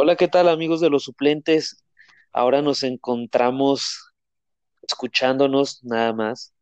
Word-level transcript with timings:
Hola, 0.00 0.14
¿qué 0.14 0.28
tal 0.28 0.48
amigos 0.48 0.80
de 0.80 0.90
los 0.90 1.02
suplentes? 1.02 1.84
Ahora 2.32 2.62
nos 2.62 2.84
encontramos 2.84 4.12
escuchándonos 4.80 5.82
nada 5.82 6.12
más. 6.12 6.54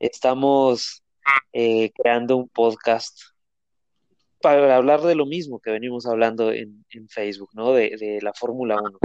Estamos 0.00 1.04
eh, 1.52 1.92
creando 1.92 2.36
un 2.36 2.48
podcast 2.48 3.16
para 4.42 4.74
hablar 4.74 5.02
de 5.02 5.14
lo 5.14 5.26
mismo 5.26 5.60
que 5.60 5.70
venimos 5.70 6.06
hablando 6.06 6.50
en, 6.50 6.84
en 6.90 7.08
Facebook, 7.08 7.50
¿no? 7.52 7.72
De, 7.72 8.18
la 8.20 8.32
Fórmula 8.34 8.78
1. 8.82 8.98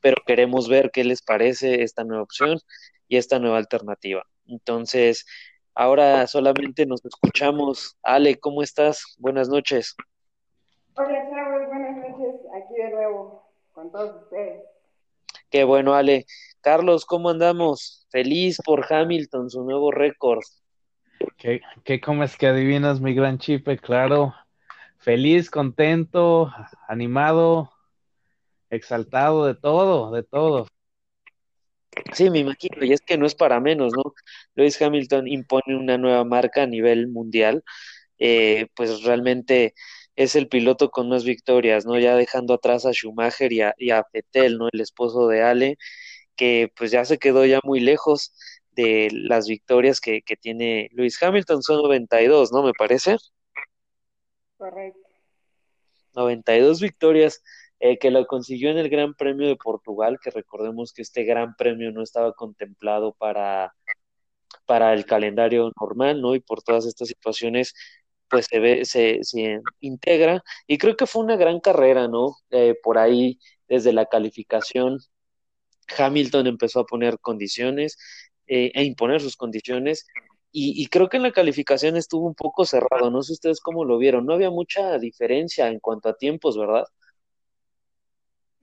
Pero 0.00 0.16
queremos 0.26 0.68
ver 0.68 0.90
qué 0.90 1.04
les 1.04 1.22
parece 1.22 1.84
esta 1.84 2.02
nueva 2.02 2.24
opción 2.24 2.58
y 3.06 3.18
esta 3.18 3.38
nueva 3.38 3.58
alternativa. 3.58 4.24
Entonces, 4.48 5.24
ahora 5.72 6.26
solamente 6.26 6.84
nos 6.84 7.04
escuchamos. 7.04 7.96
Ale, 8.02 8.40
¿cómo 8.40 8.64
estás? 8.64 9.14
Buenas 9.18 9.48
noches. 9.48 9.94
Hola, 10.96 11.28
chavos, 11.28 11.66
buenas 11.66 11.96
noches. 11.96 12.40
Aquí 12.54 12.74
de 12.74 12.90
nuevo 13.04 13.42
con 13.72 13.90
todos 13.90 14.22
ustedes. 14.22 14.62
Qué 15.50 15.64
bueno, 15.64 15.94
Ale. 15.94 16.26
Carlos, 16.60 17.04
¿cómo 17.04 17.30
andamos? 17.30 18.06
Feliz 18.10 18.58
por 18.64 18.90
Hamilton, 18.90 19.50
su 19.50 19.62
nuevo 19.62 19.90
récord. 19.90 20.42
¿Qué, 21.36 21.60
qué 21.84 22.00
comes 22.00 22.36
que 22.36 22.46
adivinas, 22.46 23.00
mi 23.00 23.14
gran 23.14 23.38
chipe? 23.38 23.76
Claro. 23.78 24.34
Feliz, 24.98 25.50
contento, 25.50 26.50
animado, 26.88 27.70
exaltado, 28.70 29.46
de 29.46 29.54
todo, 29.54 30.10
de 30.12 30.22
todo. 30.22 30.66
Sí, 32.12 32.30
me 32.30 32.38
imagino, 32.38 32.84
y 32.84 32.92
es 32.92 33.02
que 33.02 33.18
no 33.18 33.26
es 33.26 33.34
para 33.34 33.60
menos, 33.60 33.92
¿no? 33.92 34.14
Lewis 34.54 34.80
Hamilton 34.80 35.28
impone 35.28 35.76
una 35.76 35.98
nueva 35.98 36.24
marca 36.24 36.62
a 36.62 36.66
nivel 36.66 37.08
mundial, 37.08 37.62
eh, 38.18 38.66
pues 38.74 39.02
realmente 39.04 39.74
es 40.16 40.36
el 40.36 40.48
piloto 40.48 40.90
con 40.90 41.08
más 41.08 41.24
victorias, 41.24 41.86
¿no? 41.86 41.98
Ya 41.98 42.16
dejando 42.16 42.54
atrás 42.54 42.86
a 42.86 42.92
Schumacher 42.92 43.52
y 43.52 43.62
a, 43.62 43.74
y 43.78 43.90
a 43.90 44.04
Vettel, 44.12 44.58
¿no? 44.58 44.68
El 44.72 44.80
esposo 44.80 45.28
de 45.28 45.42
Ale, 45.42 45.78
que 46.36 46.72
pues 46.76 46.90
ya 46.90 47.04
se 47.04 47.18
quedó 47.18 47.44
ya 47.46 47.60
muy 47.64 47.80
lejos 47.80 48.34
de 48.72 49.08
las 49.12 49.48
victorias 49.48 50.00
que, 50.00 50.22
que 50.22 50.36
tiene 50.36 50.88
Lewis 50.92 51.22
Hamilton, 51.22 51.62
son 51.62 51.82
92, 51.82 52.52
¿no? 52.52 52.62
Me 52.62 52.72
parece. 52.72 53.16
Correcto. 54.56 55.00
92 56.14 56.80
victorias 56.80 57.42
eh, 57.80 57.98
que 57.98 58.10
lo 58.10 58.26
consiguió 58.26 58.70
en 58.70 58.78
el 58.78 58.88
Gran 58.88 59.14
Premio 59.14 59.48
de 59.48 59.56
Portugal, 59.56 60.18
que 60.22 60.30
recordemos 60.30 60.92
que 60.92 61.02
este 61.02 61.24
Gran 61.24 61.54
Premio 61.56 61.92
no 61.92 62.02
estaba 62.02 62.32
contemplado 62.32 63.14
para, 63.14 63.74
para 64.64 64.92
el 64.94 65.04
calendario 65.06 65.72
normal, 65.78 66.20
¿no? 66.20 66.34
Y 66.34 66.40
por 66.40 66.62
todas 66.62 66.86
estas 66.86 67.08
situaciones, 67.08 67.74
pues 68.34 68.46
se 68.50 68.58
ve, 68.58 68.84
se, 68.84 69.20
integra, 69.78 70.42
y 70.66 70.76
creo 70.76 70.96
que 70.96 71.06
fue 71.06 71.22
una 71.22 71.36
gran 71.36 71.60
carrera, 71.60 72.08
¿no? 72.08 72.34
Eh, 72.50 72.74
por 72.82 72.98
ahí, 72.98 73.38
desde 73.68 73.92
la 73.92 74.06
calificación, 74.06 74.98
Hamilton 75.96 76.48
empezó 76.48 76.80
a 76.80 76.86
poner 76.86 77.20
condiciones, 77.20 77.96
eh, 78.48 78.72
a 78.74 78.82
imponer 78.82 79.20
sus 79.20 79.36
condiciones, 79.36 80.04
y, 80.50 80.82
y, 80.82 80.88
creo 80.88 81.08
que 81.08 81.18
en 81.18 81.22
la 81.22 81.30
calificación 81.30 81.96
estuvo 81.96 82.26
un 82.26 82.34
poco 82.34 82.64
cerrado, 82.64 83.08
no 83.08 83.22
sé 83.22 83.34
ustedes 83.34 83.60
cómo 83.60 83.84
lo 83.84 83.98
vieron, 83.98 84.26
no 84.26 84.34
había 84.34 84.50
mucha 84.50 84.98
diferencia 84.98 85.68
en 85.68 85.78
cuanto 85.78 86.08
a 86.08 86.16
tiempos, 86.16 86.58
¿verdad? 86.58 86.86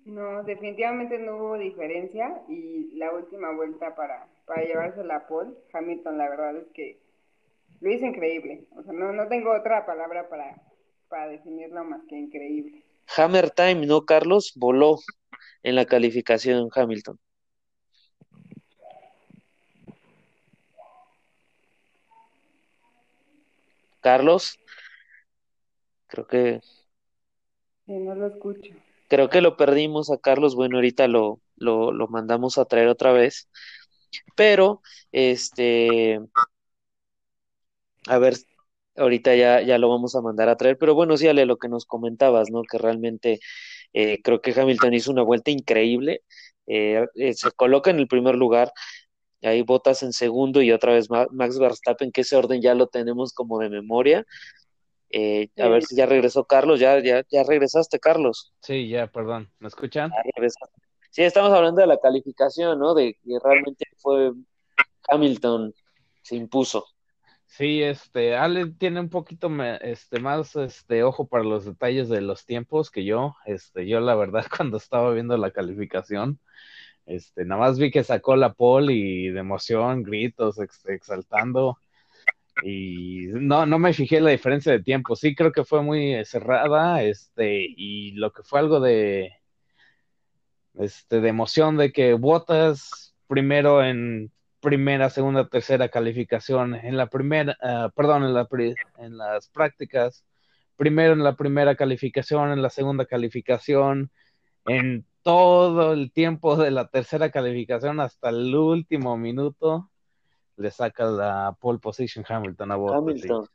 No, 0.03 0.43
definitivamente 0.43 1.17
no 1.17 1.37
hubo 1.37 1.57
diferencia 1.57 2.41
y 2.49 2.91
la 2.95 3.13
última 3.13 3.53
vuelta 3.53 3.95
para, 3.95 4.27
para 4.45 4.63
llevarse 4.63 5.01
la 5.05 5.27
pole, 5.27 5.51
Hamilton, 5.71 6.17
la 6.17 6.29
verdad 6.29 6.57
es 6.57 6.67
que 6.73 6.99
lo 7.81 7.91
hizo 7.91 8.05
increíble. 8.05 8.67
O 8.75 8.83
sea, 8.83 8.93
no, 8.93 9.11
no 9.11 9.27
tengo 9.27 9.51
otra 9.51 9.85
palabra 9.85 10.29
para, 10.29 10.55
para 11.09 11.27
definirlo 11.27 11.83
más 11.83 12.01
que 12.07 12.17
increíble. 12.17 12.85
Hammer 13.17 13.51
Time, 13.51 13.85
¿no, 13.85 14.05
Carlos? 14.05 14.53
Voló 14.55 14.99
en 15.63 15.75
la 15.75 15.85
calificación 15.85 16.69
Hamilton. 16.73 17.19
Carlos, 23.99 24.57
creo 26.07 26.25
que... 26.25 26.61
Sí, 27.85 27.93
no 27.93 28.15
lo 28.15 28.27
escucho. 28.27 28.73
Creo 29.09 29.29
que 29.29 29.41
lo 29.41 29.57
perdimos 29.57 30.09
a 30.09 30.17
Carlos. 30.17 30.55
Bueno, 30.55 30.77
ahorita 30.77 31.07
lo, 31.07 31.39
lo, 31.55 31.91
lo 31.91 32.07
mandamos 32.07 32.57
a 32.57 32.65
traer 32.65 32.87
otra 32.87 33.11
vez. 33.11 33.49
Pero, 34.35 34.81
este, 35.11 36.19
a 38.07 38.17
ver, 38.17 38.35
ahorita 38.95 39.35
ya, 39.35 39.61
ya 39.61 39.77
lo 39.77 39.89
vamos 39.89 40.15
a 40.15 40.21
mandar 40.21 40.49
a 40.49 40.57
traer, 40.57 40.77
pero 40.77 40.95
bueno, 40.95 41.17
sí, 41.17 41.27
Ale, 41.27 41.45
lo 41.45 41.57
que 41.57 41.69
nos 41.69 41.85
comentabas, 41.85 42.49
¿no? 42.51 42.63
Que 42.63 42.77
realmente 42.77 43.39
eh, 43.93 44.21
creo 44.21 44.41
que 44.41 44.59
Hamilton 44.59 44.93
hizo 44.93 45.11
una 45.11 45.23
vuelta 45.23 45.51
increíble, 45.51 46.21
eh, 46.67 47.07
eh, 47.15 47.33
se 47.33 47.51
coloca 47.51 47.91
en 47.91 47.99
el 47.99 48.07
primer 48.07 48.35
lugar, 48.35 48.71
ahí 49.41 49.61
botas 49.63 50.03
en 50.03 50.13
segundo 50.13 50.61
y 50.61 50.71
otra 50.71 50.93
vez 50.93 51.09
Max 51.09 51.59
Verstappen, 51.59 52.11
que 52.11 52.21
ese 52.21 52.35
orden 52.35 52.61
ya 52.61 52.75
lo 52.75 52.87
tenemos 52.87 53.33
como 53.33 53.59
de 53.59 53.69
memoria. 53.69 54.25
Eh, 55.13 55.49
a 55.57 55.67
ver 55.67 55.83
si 55.83 55.95
ya 55.95 56.05
regresó 56.05 56.45
Carlos, 56.45 56.79
ya, 56.79 56.99
ya, 57.03 57.23
ya 57.29 57.43
regresaste, 57.43 57.99
Carlos. 57.99 58.53
Sí, 58.61 58.87
ya, 58.87 59.07
perdón, 59.07 59.51
¿me 59.59 59.67
escuchan? 59.67 60.11
Sí, 61.09 61.23
estamos 61.23 61.51
hablando 61.51 61.81
de 61.81 61.87
la 61.87 61.97
calificación, 61.97 62.79
¿no? 62.79 62.93
De 62.93 63.15
que 63.15 63.37
realmente 63.43 63.85
fue 63.97 64.31
Hamilton, 65.09 65.73
se 66.21 66.37
impuso. 66.37 66.85
Sí, 67.51 67.83
este, 67.83 68.35
Ale 68.37 68.67
tiene 68.71 69.01
un 69.01 69.09
poquito 69.09 69.49
este, 69.81 70.19
más 70.21 70.55
este, 70.55 71.03
ojo 71.03 71.27
para 71.27 71.43
los 71.43 71.65
detalles 71.65 72.07
de 72.07 72.21
los 72.21 72.45
tiempos 72.45 72.89
que 72.89 73.03
yo. 73.03 73.35
Este, 73.45 73.87
yo 73.87 73.99
la 73.99 74.15
verdad 74.15 74.45
cuando 74.57 74.77
estaba 74.77 75.11
viendo 75.13 75.35
la 75.37 75.51
calificación, 75.51 76.39
este, 77.05 77.45
nada 77.45 77.61
más 77.61 77.79
vi 77.79 77.91
que 77.91 78.03
sacó 78.05 78.35
la 78.37 78.53
pole 78.53 78.93
y 78.93 79.29
de 79.29 79.39
emoción, 79.41 80.03
gritos, 80.03 80.59
ex, 80.59 80.85
exaltando. 80.87 81.77
Y 82.63 83.27
no, 83.33 83.65
no 83.65 83.79
me 83.79 83.93
fijé 83.93 84.21
la 84.21 84.31
diferencia 84.31 84.71
de 84.73 84.83
tiempo. 84.83 85.15
Sí, 85.15 85.35
creo 85.35 85.51
que 85.51 85.65
fue 85.65 85.83
muy 85.83 86.23
cerrada, 86.25 87.03
este, 87.03 87.65
y 87.67 88.11
lo 88.13 88.31
que 88.33 88.43
fue 88.43 88.59
algo 88.59 88.79
de, 88.79 89.33
este, 90.75 91.21
de 91.21 91.29
emoción 91.29 91.77
de 91.77 91.91
que 91.91 92.13
Botas 92.13 93.15
primero 93.27 93.83
en 93.83 94.31
primera, 94.61 95.09
segunda, 95.09 95.47
tercera 95.47 95.89
calificación. 95.89 96.75
En 96.75 96.95
la 96.95 97.07
primera, 97.07 97.57
uh, 97.61 97.91
perdón, 97.91 98.23
en, 98.23 98.33
la, 98.33 98.47
en 98.99 99.17
las 99.17 99.49
prácticas, 99.49 100.23
primero 100.77 101.13
en 101.13 101.23
la 101.23 101.35
primera 101.35 101.75
calificación, 101.75 102.51
en 102.51 102.61
la 102.61 102.69
segunda 102.69 103.05
calificación, 103.05 104.11
en 104.65 105.05
todo 105.23 105.93
el 105.93 106.11
tiempo 106.11 106.55
de 106.55 106.71
la 106.71 106.87
tercera 106.87 107.31
calificación 107.31 107.99
hasta 107.99 108.29
el 108.29 108.55
último 108.55 109.17
minuto, 109.17 109.89
le 110.57 110.71
saca 110.71 111.05
la 111.05 111.57
pole 111.59 111.79
position 111.79 112.23
Hamilton 112.27 112.71
a. 112.71 112.75
Hamilton. 112.75 113.45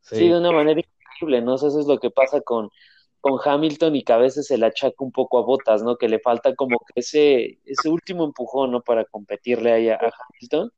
Sí. 0.00 0.16
sí. 0.16 0.28
de 0.28 0.38
una 0.38 0.52
manera 0.52 0.80
increíble, 0.80 1.42
¿no? 1.42 1.56
Eso 1.56 1.78
es 1.78 1.86
lo 1.86 1.98
que 1.98 2.10
pasa 2.10 2.40
con, 2.40 2.70
con 3.20 3.38
Hamilton 3.44 3.96
y 3.96 4.02
que 4.02 4.12
a 4.12 4.18
veces 4.18 4.46
se 4.46 4.58
le 4.58 4.66
achaca 4.66 4.96
un 4.98 5.12
poco 5.12 5.38
a 5.38 5.42
Botas, 5.42 5.82
¿no? 5.82 5.96
Que 5.96 6.08
le 6.08 6.18
falta 6.20 6.54
como 6.54 6.78
que 6.78 7.00
ese, 7.00 7.58
ese 7.64 7.88
último 7.88 8.24
empujón, 8.24 8.72
¿no? 8.72 8.82
Para 8.82 9.04
competirle 9.04 9.72
ahí 9.72 9.88
a, 9.88 9.94
a 9.94 10.10
Hamilton. 10.10 10.70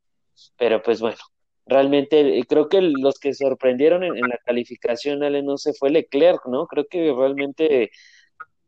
Pero 0.56 0.82
pues 0.82 1.00
bueno, 1.00 1.19
realmente 1.66 2.42
creo 2.48 2.69
que 2.69 2.81
los 2.81 3.19
que 3.19 3.34
sorprendieron 3.34 4.02
en, 4.02 4.16
en, 4.16 4.28
la 4.28 4.38
calificación, 4.44 5.22
Ale, 5.22 5.42
no 5.42 5.56
se 5.56 5.72
fue 5.72 5.91
Leclerc, 5.91 6.47
¿no? 6.47 6.66
Creo 6.66 6.86
que 6.88 7.12
realmente 7.12 7.91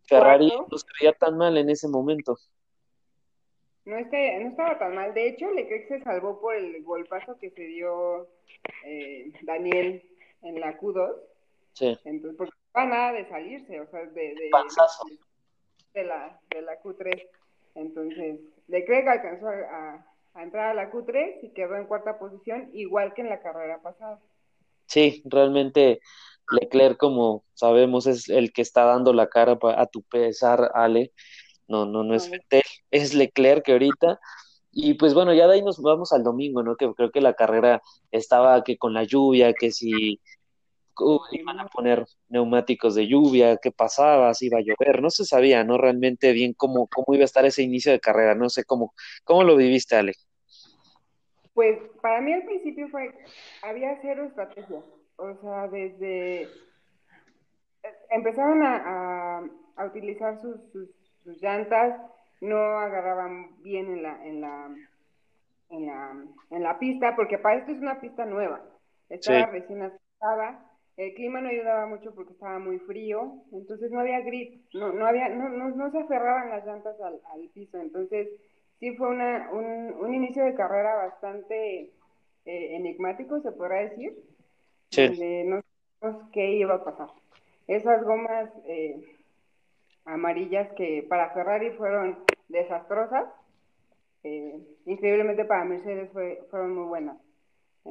Ferrari 0.07 0.53
no 0.71 0.79
se 0.79 0.87
veía 1.01 1.13
tan 1.13 1.37
mal 1.37 1.57
en 1.57 1.71
ese 1.71 1.89
momento. 1.89 2.37
No, 3.85 3.99
este, 3.99 4.39
no 4.41 4.49
estaba 4.49 4.79
tan 4.79 4.95
mal. 4.95 5.13
De 5.13 5.29
hecho, 5.29 5.51
Leclerc 5.51 5.89
se 5.89 6.03
salvó 6.03 6.41
por 6.41 6.55
el 6.55 6.83
golpazo 6.83 7.39
que 7.39 7.51
se 7.51 7.63
dio 7.63 8.29
eh, 8.85 9.31
Daniel 9.43 10.03
en 10.43 10.61
la 10.61 10.79
Q2. 10.79 11.13
Sí. 11.75 11.99
Entonces, 12.05 12.37
porque 12.39 12.53
va 12.77 12.85
nada 12.87 13.13
de 13.13 13.29
salirse, 13.29 13.81
o 13.81 13.87
sea, 13.91 14.01
de, 14.01 14.35
de, 14.35 14.51
de, 15.95 16.05
la, 16.05 16.41
de 16.51 16.63
la 16.63 16.81
Q3. 16.83 17.29
Entonces, 17.75 18.41
Leclerc 18.69 19.09
alcanzó 19.09 19.49
a, 19.49 20.07
a, 20.35 20.43
entrar 20.43 20.71
a 20.71 20.75
la 20.75 20.91
Q3 20.91 21.41
y 21.43 21.51
quedó 21.51 21.77
en 21.77 21.87
cuarta 21.87 22.19
posición, 22.19 22.71
igual 22.73 23.15
que 23.15 23.23
en 23.23 23.31
la 23.31 23.41
carrera 23.41 23.81
pasada. 23.81 24.21
Sí, 24.87 25.23
realmente 25.25 26.01
Leclerc, 26.51 26.99
como 26.99 27.45
sabemos, 27.55 28.07
es 28.07 28.29
el 28.29 28.53
que 28.53 28.63
está 28.63 28.85
dando 28.85 29.13
la 29.13 29.29
cara 29.29 29.59
a 29.77 29.87
tu 29.87 30.03
pesar, 30.03 30.71
Ale. 30.75 31.13
No, 31.67 31.87
no, 31.87 32.05
no 32.05 32.15
es 32.15 32.31
Vettel, 32.31 32.63
es 32.91 33.15
Leclerc 33.15 33.65
que 33.65 33.73
ahorita. 33.73 34.21
Y 34.71 34.95
pues 34.95 35.15
bueno, 35.15 35.33
ya 35.33 35.47
de 35.47 35.55
ahí 35.55 35.63
nos 35.63 35.81
vamos 35.81 36.13
al 36.13 36.25
domingo, 36.25 36.63
¿no? 36.63 36.77
Que 36.77 36.93
creo 36.95 37.11
que 37.11 37.21
la 37.21 37.35
carrera 37.35 37.81
estaba 38.11 38.63
que 38.65 38.77
con 38.77 38.93
la 38.93 39.05
lluvia, 39.05 39.55
que 39.55 39.71
si 39.71 40.21
iban 41.33 41.61
a 41.61 41.67
poner 41.67 42.05
neumáticos 42.29 42.95
de 42.95 43.07
lluvia, 43.07 43.57
qué 43.57 43.71
pasaba, 43.71 44.33
si 44.35 44.47
iba 44.47 44.59
a 44.59 44.63
llover, 44.63 45.03
no 45.03 45.11
se 45.11 45.25
sabía, 45.25 45.65
¿no? 45.65 45.79
Realmente 45.79 46.33
bien 46.33 46.55
cómo, 46.55 46.87
cómo 46.89 47.15
iba 47.15 47.23
a 47.23 47.25
estar 47.25 47.45
ese 47.45 47.63
inicio 47.63 47.93
de 47.93 48.01
carrera, 48.01 48.35
no 48.35 48.49
sé 48.49 48.65
cómo, 48.65 48.95
cómo 49.25 49.43
lo 49.45 49.57
viviste, 49.57 49.97
Ale. 49.97 50.13
Pues 51.53 51.79
para 52.03 52.21
mí 52.21 52.33
al 52.33 52.45
principio 52.45 52.89
fue, 52.89 53.15
había 53.63 53.99
cero 54.03 54.25
estrategia, 54.25 54.83
o 55.17 55.35
sea, 55.41 55.69
desde 55.69 56.49
empezaron 58.11 58.63
a, 58.63 59.43
a, 59.77 59.85
utilizar 59.85 60.41
sus, 60.41 60.57
sus, 60.73 61.43
llantas, 61.43 62.01
no 62.41 62.57
agarraban 62.57 63.63
bien 63.63 63.87
en 63.87 64.03
la, 64.03 64.27
en 64.27 64.41
la, 64.41 64.77
en 65.71 65.87
la, 65.87 66.25
en 66.51 66.63
la 66.63 66.79
pista, 66.79 67.17
porque 67.17 67.39
para 67.39 67.57
esto 67.57 67.73
es 67.73 67.79
una 67.79 68.01
pista 68.01 68.25
nueva. 68.25 68.63
Estaba 69.09 69.47
recién 69.47 69.83
asestada, 69.83 70.71
el 70.97 71.15
clima 71.15 71.41
no 71.41 71.49
ayudaba 71.49 71.87
mucho 71.87 72.15
porque 72.15 72.33
estaba 72.33 72.59
muy 72.59 72.79
frío, 72.79 73.43
entonces 73.53 73.91
no 73.91 74.01
había 74.01 74.21
grip, 74.21 74.63
no, 74.75 74.93
no, 74.93 75.07
había, 75.07 75.29
no, 75.29 75.49
no, 75.49 75.71
no 75.71 75.91
se 75.91 75.99
aferraban 75.99 76.51
las 76.51 76.65
llantas 76.65 77.01
al, 77.01 77.21
al 77.33 77.49
piso, 77.53 77.79
entonces 77.79 78.29
sí 78.79 78.95
fue 78.97 79.09
una, 79.09 79.51
un, 79.51 79.95
un 79.95 80.15
inicio 80.15 80.45
de 80.45 80.55
carrera 80.55 80.95
bastante 80.95 81.91
eh, 82.45 82.77
enigmático, 82.77 83.41
se 83.41 83.51
podrá 83.53 83.81
decir, 83.81 84.15
sí. 84.91 85.09
donde 85.09 85.45
no 85.45 85.61
sabemos 86.01 86.31
qué 86.33 86.53
iba 86.53 86.75
a 86.75 86.85
pasar. 86.85 87.09
Esas 87.67 88.05
gomas 88.05 88.51
eh, 88.67 89.03
amarillas 90.05 90.71
que 90.75 91.05
para 91.09 91.31
Ferrari 91.31 91.71
fueron 91.73 92.19
desastrosas, 92.49 93.25
eh, 94.23 94.59
increíblemente 94.87 95.45
para 95.45 95.65
Mercedes 95.65 96.11
fue, 96.13 96.45
fueron 96.51 96.75
muy 96.75 96.87
buenas. 96.87 97.17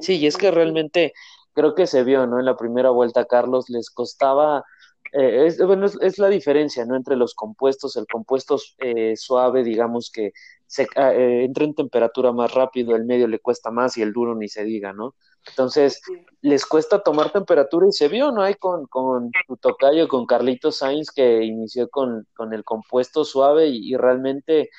sí, 0.00 0.16
y 0.16 0.26
es 0.26 0.36
que 0.36 0.50
realmente 0.50 1.12
creo 1.54 1.74
que 1.74 1.86
se 1.86 2.04
vio, 2.04 2.26
¿no? 2.26 2.38
En 2.38 2.44
la 2.46 2.56
primera 2.56 2.90
vuelta, 2.90 3.24
Carlos, 3.24 3.70
les 3.70 3.90
costaba, 3.90 4.64
eh, 5.12 5.46
es, 5.46 5.58
bueno, 5.64 5.86
es, 5.86 6.18
la 6.18 6.28
diferencia, 6.28 6.84
¿no? 6.84 6.96
Entre 6.96 7.16
los 7.16 7.34
compuestos, 7.34 7.96
el 7.96 8.06
compuesto 8.06 8.58
eh, 8.78 9.16
suave, 9.16 9.64
digamos 9.64 10.10
que 10.12 10.32
se, 10.66 10.84
eh, 10.96 11.44
entra 11.44 11.64
en 11.64 11.74
temperatura 11.74 12.32
más 12.32 12.52
rápido, 12.52 12.96
el 12.96 13.04
medio 13.04 13.28
le 13.28 13.38
cuesta 13.38 13.70
más 13.70 13.96
y 13.96 14.02
el 14.02 14.12
duro 14.12 14.34
ni 14.34 14.48
se 14.48 14.64
diga, 14.64 14.92
¿no? 14.92 15.14
Entonces, 15.46 16.00
les 16.40 16.66
cuesta 16.66 17.02
tomar 17.02 17.30
temperatura 17.30 17.86
y 17.88 17.92
se 17.92 18.08
vio, 18.08 18.32
¿no? 18.32 18.42
Hay 18.42 18.54
con, 18.54 18.86
con 18.86 19.30
tu 19.46 19.56
tocayo, 19.56 20.08
con 20.08 20.26
Carlitos 20.26 20.78
Sainz, 20.78 21.10
que 21.10 21.44
inició 21.44 21.88
con, 21.90 22.26
con 22.34 22.54
el 22.54 22.64
compuesto 22.64 23.24
suave 23.24 23.68
y, 23.68 23.92
y, 23.92 23.96
realmente 23.96 24.70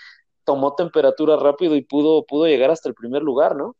tomó 0.43 0.75
temperatura 0.75 1.37
rápido 1.37 1.75
y 1.75 1.83
pudo, 1.83 2.25
pudo 2.25 2.45
llegar 2.47 2.71
hasta 2.71 2.89
el 2.89 2.95
primer 2.95 3.21
lugar, 3.21 3.55
¿no? 3.55 3.75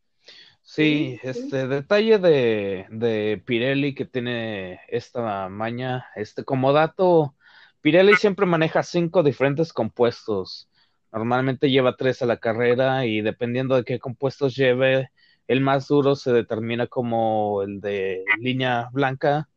Sí, 0.67 1.19
este 1.21 1.67
detalle 1.67 2.17
de, 2.17 2.87
de 2.89 3.41
Pirelli 3.45 3.93
que 3.93 4.05
tiene 4.05 4.79
esta 4.87 5.47
maña, 5.47 6.07
este 6.15 6.43
como 6.43 6.73
dato, 6.73 7.35
Pirelli 7.81 8.15
siempre 8.15 8.47
maneja 8.47 8.81
cinco 8.81 9.21
diferentes 9.21 9.71
compuestos. 9.71 10.67
Normalmente 11.11 11.69
lleva 11.69 11.95
tres 11.95 12.23
a 12.23 12.25
la 12.25 12.37
carrera 12.37 13.05
y 13.05 13.21
dependiendo 13.21 13.75
de 13.75 13.83
qué 13.83 13.99
compuestos 13.99 14.55
lleve, 14.55 15.11
el 15.47 15.61
más 15.61 15.87
duro 15.87 16.15
se 16.15 16.33
determina 16.33 16.87
como 16.87 17.61
el 17.61 17.79
de 17.79 18.23
línea 18.39 18.89
blanca, 18.91 19.47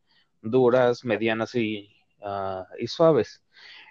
duras, 0.42 1.06
medianas 1.06 1.54
y, 1.54 1.88
uh, 2.20 2.64
y 2.78 2.86
suaves. 2.86 3.42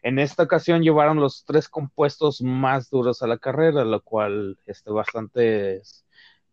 En 0.03 0.19
esta 0.19 0.43
ocasión 0.43 0.83
llevaron 0.83 1.19
los 1.19 1.45
tres 1.45 1.67
compuestos 1.67 2.43
más 2.43 2.91
duros 2.91 3.23
a 3.23 3.27
la 3.27 3.39
carrera, 3.39 3.83
lo 3.83 4.03
cual 4.03 4.59
este, 4.67 4.91
bastante 4.91 5.81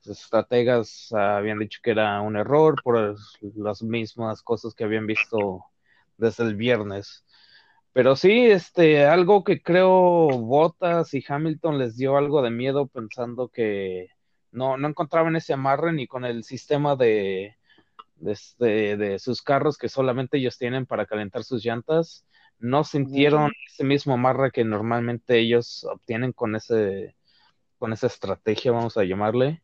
estrategas 0.06 1.12
habían 1.12 1.58
dicho 1.58 1.80
que 1.82 1.90
era 1.92 2.20
un 2.20 2.36
error 2.36 2.80
por 2.82 3.16
las 3.56 3.82
mismas 3.82 4.42
cosas 4.42 4.74
que 4.74 4.84
habían 4.84 5.06
visto 5.06 5.64
desde 6.16 6.44
el 6.44 6.56
viernes. 6.56 7.24
Pero 7.92 8.16
sí, 8.16 8.46
este, 8.46 9.06
algo 9.06 9.44
que 9.44 9.62
creo 9.62 10.28
Bottas 10.28 11.14
y 11.14 11.24
Hamilton 11.26 11.78
les 11.78 11.96
dio 11.96 12.16
algo 12.16 12.42
de 12.42 12.50
miedo 12.50 12.88
pensando 12.88 13.48
que 13.48 14.08
no, 14.50 14.76
no 14.76 14.88
encontraban 14.88 15.36
ese 15.36 15.52
amarre 15.52 15.92
ni 15.92 16.06
con 16.06 16.24
el 16.24 16.44
sistema 16.44 16.96
de, 16.96 17.56
de, 18.16 18.32
este, 18.32 18.96
de, 18.96 19.18
sus 19.18 19.42
carros 19.42 19.78
que 19.78 19.88
solamente 19.88 20.38
ellos 20.38 20.58
tienen 20.58 20.86
para 20.86 21.06
calentar 21.06 21.44
sus 21.44 21.64
llantas. 21.64 22.26
No 22.58 22.84
sintieron 22.84 23.52
ese 23.68 23.84
mismo 23.84 24.14
amarre 24.14 24.50
que 24.52 24.64
normalmente 24.64 25.38
ellos 25.38 25.84
obtienen 25.84 26.32
con 26.32 26.56
ese, 26.56 27.16
con 27.78 27.92
esa 27.92 28.06
estrategia, 28.08 28.72
vamos 28.72 28.96
a 28.96 29.04
llamarle. 29.04 29.63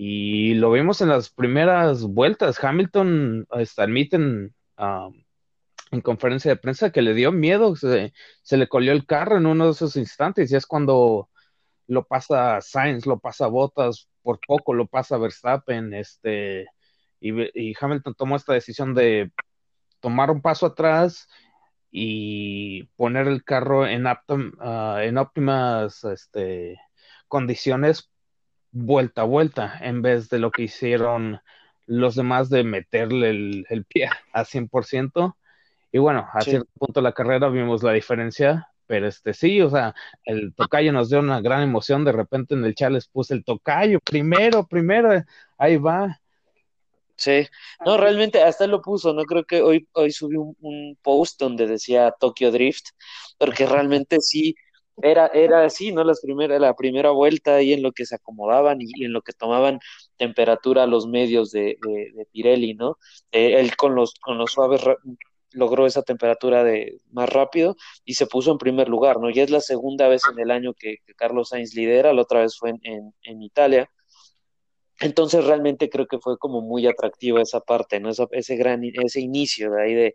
Y 0.00 0.54
lo 0.54 0.70
vimos 0.70 1.00
en 1.00 1.08
las 1.08 1.28
primeras 1.28 2.04
vueltas. 2.04 2.62
Hamilton 2.62 3.48
hasta 3.50 3.82
admiten 3.82 4.54
en 5.90 6.00
conferencia 6.02 6.52
de 6.52 6.56
prensa 6.56 6.92
que 6.92 7.02
le 7.02 7.14
dio 7.14 7.32
miedo, 7.32 7.74
se, 7.74 8.12
le 8.48 8.68
colió 8.68 8.92
el 8.92 9.06
carro 9.06 9.38
en 9.38 9.46
uno 9.46 9.64
de 9.64 9.72
esos 9.72 9.96
instantes 9.96 10.52
y 10.52 10.54
es 10.54 10.66
cuando 10.66 11.28
lo 11.88 12.06
pasa 12.06 12.60
Sainz, 12.60 13.06
lo 13.06 13.18
pasa 13.18 13.48
Bottas, 13.48 14.08
por 14.22 14.38
poco 14.46 14.72
lo 14.72 14.86
pasa 14.86 15.18
Verstappen, 15.18 15.92
este, 15.92 16.68
y, 17.18 17.74
Hamilton 17.80 18.14
tomó 18.14 18.36
esta 18.36 18.52
decisión 18.52 18.94
de 18.94 19.32
tomar 19.98 20.30
un 20.30 20.42
paso 20.42 20.66
atrás 20.66 21.26
y 21.90 22.84
poner 22.94 23.26
el 23.26 23.42
carro 23.42 23.84
en, 23.84 24.06
uh, 24.06 24.98
en 25.00 25.18
óptimas 25.18 26.04
este, 26.04 26.80
condiciones 27.26 28.12
vuelta 28.70 29.22
a 29.22 29.24
vuelta, 29.24 29.78
en 29.80 30.02
vez 30.02 30.28
de 30.28 30.38
lo 30.38 30.50
que 30.50 30.62
hicieron 30.62 31.40
los 31.86 32.14
demás 32.14 32.50
de 32.50 32.64
meterle 32.64 33.30
el, 33.30 33.66
el 33.70 33.84
pie 33.84 34.10
a 34.32 34.44
100%. 34.44 35.36
Y 35.90 35.98
bueno, 35.98 36.28
a 36.32 36.40
cierto 36.42 36.68
punto 36.78 37.00
de 37.00 37.04
la 37.04 37.12
carrera 37.12 37.48
vimos 37.48 37.82
la 37.82 37.92
diferencia, 37.92 38.68
pero 38.86 39.06
este 39.06 39.32
sí, 39.32 39.60
o 39.62 39.70
sea, 39.70 39.94
el 40.24 40.54
tocayo 40.54 40.92
nos 40.92 41.08
dio 41.08 41.20
una 41.20 41.40
gran 41.40 41.62
emoción, 41.62 42.04
de 42.04 42.12
repente 42.12 42.54
en 42.54 42.64
el 42.64 42.74
chat 42.74 42.90
les 42.90 43.08
puse 43.08 43.34
el 43.34 43.44
tocayo, 43.44 43.98
primero, 44.00 44.66
primero, 44.66 45.22
ahí 45.56 45.76
va. 45.76 46.20
Sí, 47.16 47.48
no, 47.84 47.96
realmente 47.96 48.42
hasta 48.42 48.66
lo 48.66 48.80
puso, 48.80 49.12
no 49.12 49.24
creo 49.24 49.44
que 49.44 49.60
hoy, 49.60 49.88
hoy 49.92 50.12
subí 50.12 50.36
un, 50.36 50.56
un 50.60 50.96
post 51.02 51.40
donde 51.40 51.66
decía 51.66 52.14
Tokyo 52.20 52.52
Drift, 52.52 52.90
porque 53.38 53.66
realmente 53.66 54.20
sí, 54.20 54.54
era, 55.02 55.28
era 55.28 55.64
así, 55.64 55.92
¿no? 55.92 56.04
Las 56.04 56.20
primeras, 56.20 56.60
la 56.60 56.74
primera 56.74 57.10
vuelta 57.10 57.62
y 57.62 57.72
en 57.72 57.82
lo 57.82 57.92
que 57.92 58.06
se 58.06 58.16
acomodaban 58.16 58.78
y, 58.80 59.04
en 59.04 59.12
lo 59.12 59.22
que 59.22 59.32
tomaban 59.32 59.80
temperatura 60.16 60.86
los 60.86 61.06
medios 61.06 61.50
de, 61.50 61.78
de, 61.82 62.26
Pirelli, 62.32 62.74
¿no? 62.74 62.98
Eh, 63.32 63.60
él 63.60 63.76
con 63.76 63.94
los, 63.94 64.14
con 64.14 64.38
los 64.38 64.52
suaves 64.52 64.82
logró 65.52 65.86
esa 65.86 66.02
temperatura 66.02 66.64
de 66.64 67.00
más 67.10 67.28
rápido 67.28 67.76
y 68.04 68.14
se 68.14 68.26
puso 68.26 68.52
en 68.52 68.58
primer 68.58 68.88
lugar, 68.88 69.18
¿no? 69.20 69.30
Ya 69.30 69.42
es 69.42 69.50
la 69.50 69.60
segunda 69.60 70.08
vez 70.08 70.22
en 70.30 70.38
el 70.38 70.50
año 70.50 70.74
que, 70.74 70.98
Carlos 71.16 71.50
Sainz 71.50 71.74
lidera, 71.74 72.12
la 72.12 72.22
otra 72.22 72.40
vez 72.40 72.56
fue 72.58 72.70
en, 72.82 73.14
en, 73.22 73.42
Italia. 73.42 73.90
Entonces 75.00 75.44
realmente 75.44 75.88
creo 75.88 76.06
que 76.06 76.18
fue 76.18 76.38
como 76.38 76.60
muy 76.60 76.86
atractiva 76.86 77.40
esa 77.40 77.60
parte, 77.60 78.00
¿no? 78.00 78.10
ese 78.10 78.56
gran, 78.56 78.82
ese 78.84 79.20
inicio 79.20 79.70
de 79.70 79.82
ahí 79.82 79.94
de, 79.94 80.14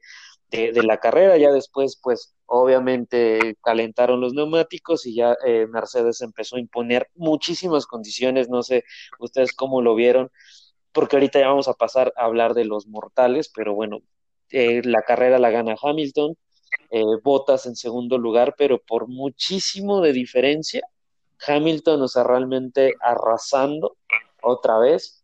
de, 0.71 0.83
la 0.83 1.00
carrera. 1.00 1.38
Ya 1.38 1.51
después, 1.51 2.00
pues, 2.01 2.36
obviamente 2.45 3.55
calentaron 3.63 4.21
los 4.21 4.33
neumáticos 4.33 5.05
y 5.05 5.15
ya 5.15 5.35
eh, 5.45 5.67
Mercedes 5.67 6.21
empezó 6.21 6.57
a 6.57 6.59
imponer 6.59 7.09
muchísimas 7.15 7.85
condiciones. 7.85 8.50
No 8.50 8.63
sé 8.63 8.83
ustedes 9.19 9.53
cómo 9.53 9.81
lo 9.81 9.95
vieron, 9.95 10.31
porque 10.91 11.15
ahorita 11.15 11.39
ya 11.39 11.47
vamos 11.47 11.67
a 11.67 11.73
pasar 11.73 12.13
a 12.15 12.25
hablar 12.25 12.53
de 12.53 12.65
los 12.65 12.88
mortales, 12.88 13.51
pero 13.53 13.73
bueno, 13.73 14.00
eh, 14.50 14.81
la 14.83 15.01
carrera 15.03 15.39
la 15.39 15.50
gana 15.50 15.75
Hamilton, 15.81 16.35
eh, 16.91 17.03
Botas 17.23 17.65
en 17.65 17.75
segundo 17.75 18.17
lugar, 18.17 18.55
pero 18.57 18.79
por 18.79 19.07
muchísimo 19.07 20.01
de 20.01 20.13
diferencia. 20.13 20.83
Hamilton, 21.47 22.01
o 22.03 22.07
sea, 22.07 22.23
realmente 22.23 22.93
arrasando 23.01 23.97
otra 24.41 24.79
vez. 24.79 25.23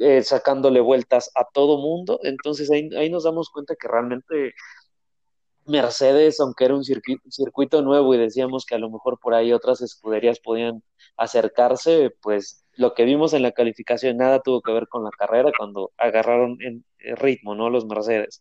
Eh, 0.00 0.22
sacándole 0.22 0.80
vueltas 0.80 1.30
a 1.34 1.44
todo 1.52 1.78
mundo. 1.78 2.20
Entonces 2.22 2.70
ahí, 2.70 2.88
ahí, 2.96 3.10
nos 3.10 3.24
damos 3.24 3.50
cuenta 3.50 3.74
que 3.74 3.88
realmente 3.88 4.54
Mercedes, 5.68 6.40
aunque 6.40 6.64
era 6.64 6.74
un 6.74 6.84
circuito, 6.84 7.82
nuevo 7.82 8.14
y 8.14 8.18
decíamos 8.18 8.64
que 8.66 8.74
a 8.74 8.78
lo 8.78 8.90
mejor 8.90 9.18
por 9.20 9.34
ahí 9.34 9.52
otras 9.52 9.80
escuderías 9.80 10.40
podían 10.40 10.82
acercarse, 11.16 12.10
pues 12.22 12.64
lo 12.74 12.94
que 12.94 13.04
vimos 13.04 13.32
en 13.34 13.42
la 13.42 13.52
calificación 13.52 14.16
nada 14.16 14.40
tuvo 14.40 14.62
que 14.62 14.72
ver 14.72 14.88
con 14.88 15.04
la 15.04 15.10
carrera 15.10 15.52
cuando 15.56 15.92
agarraron 15.98 16.58
en 16.60 16.84
ritmo, 17.16 17.54
¿no? 17.54 17.70
Los 17.70 17.86
Mercedes. 17.86 18.40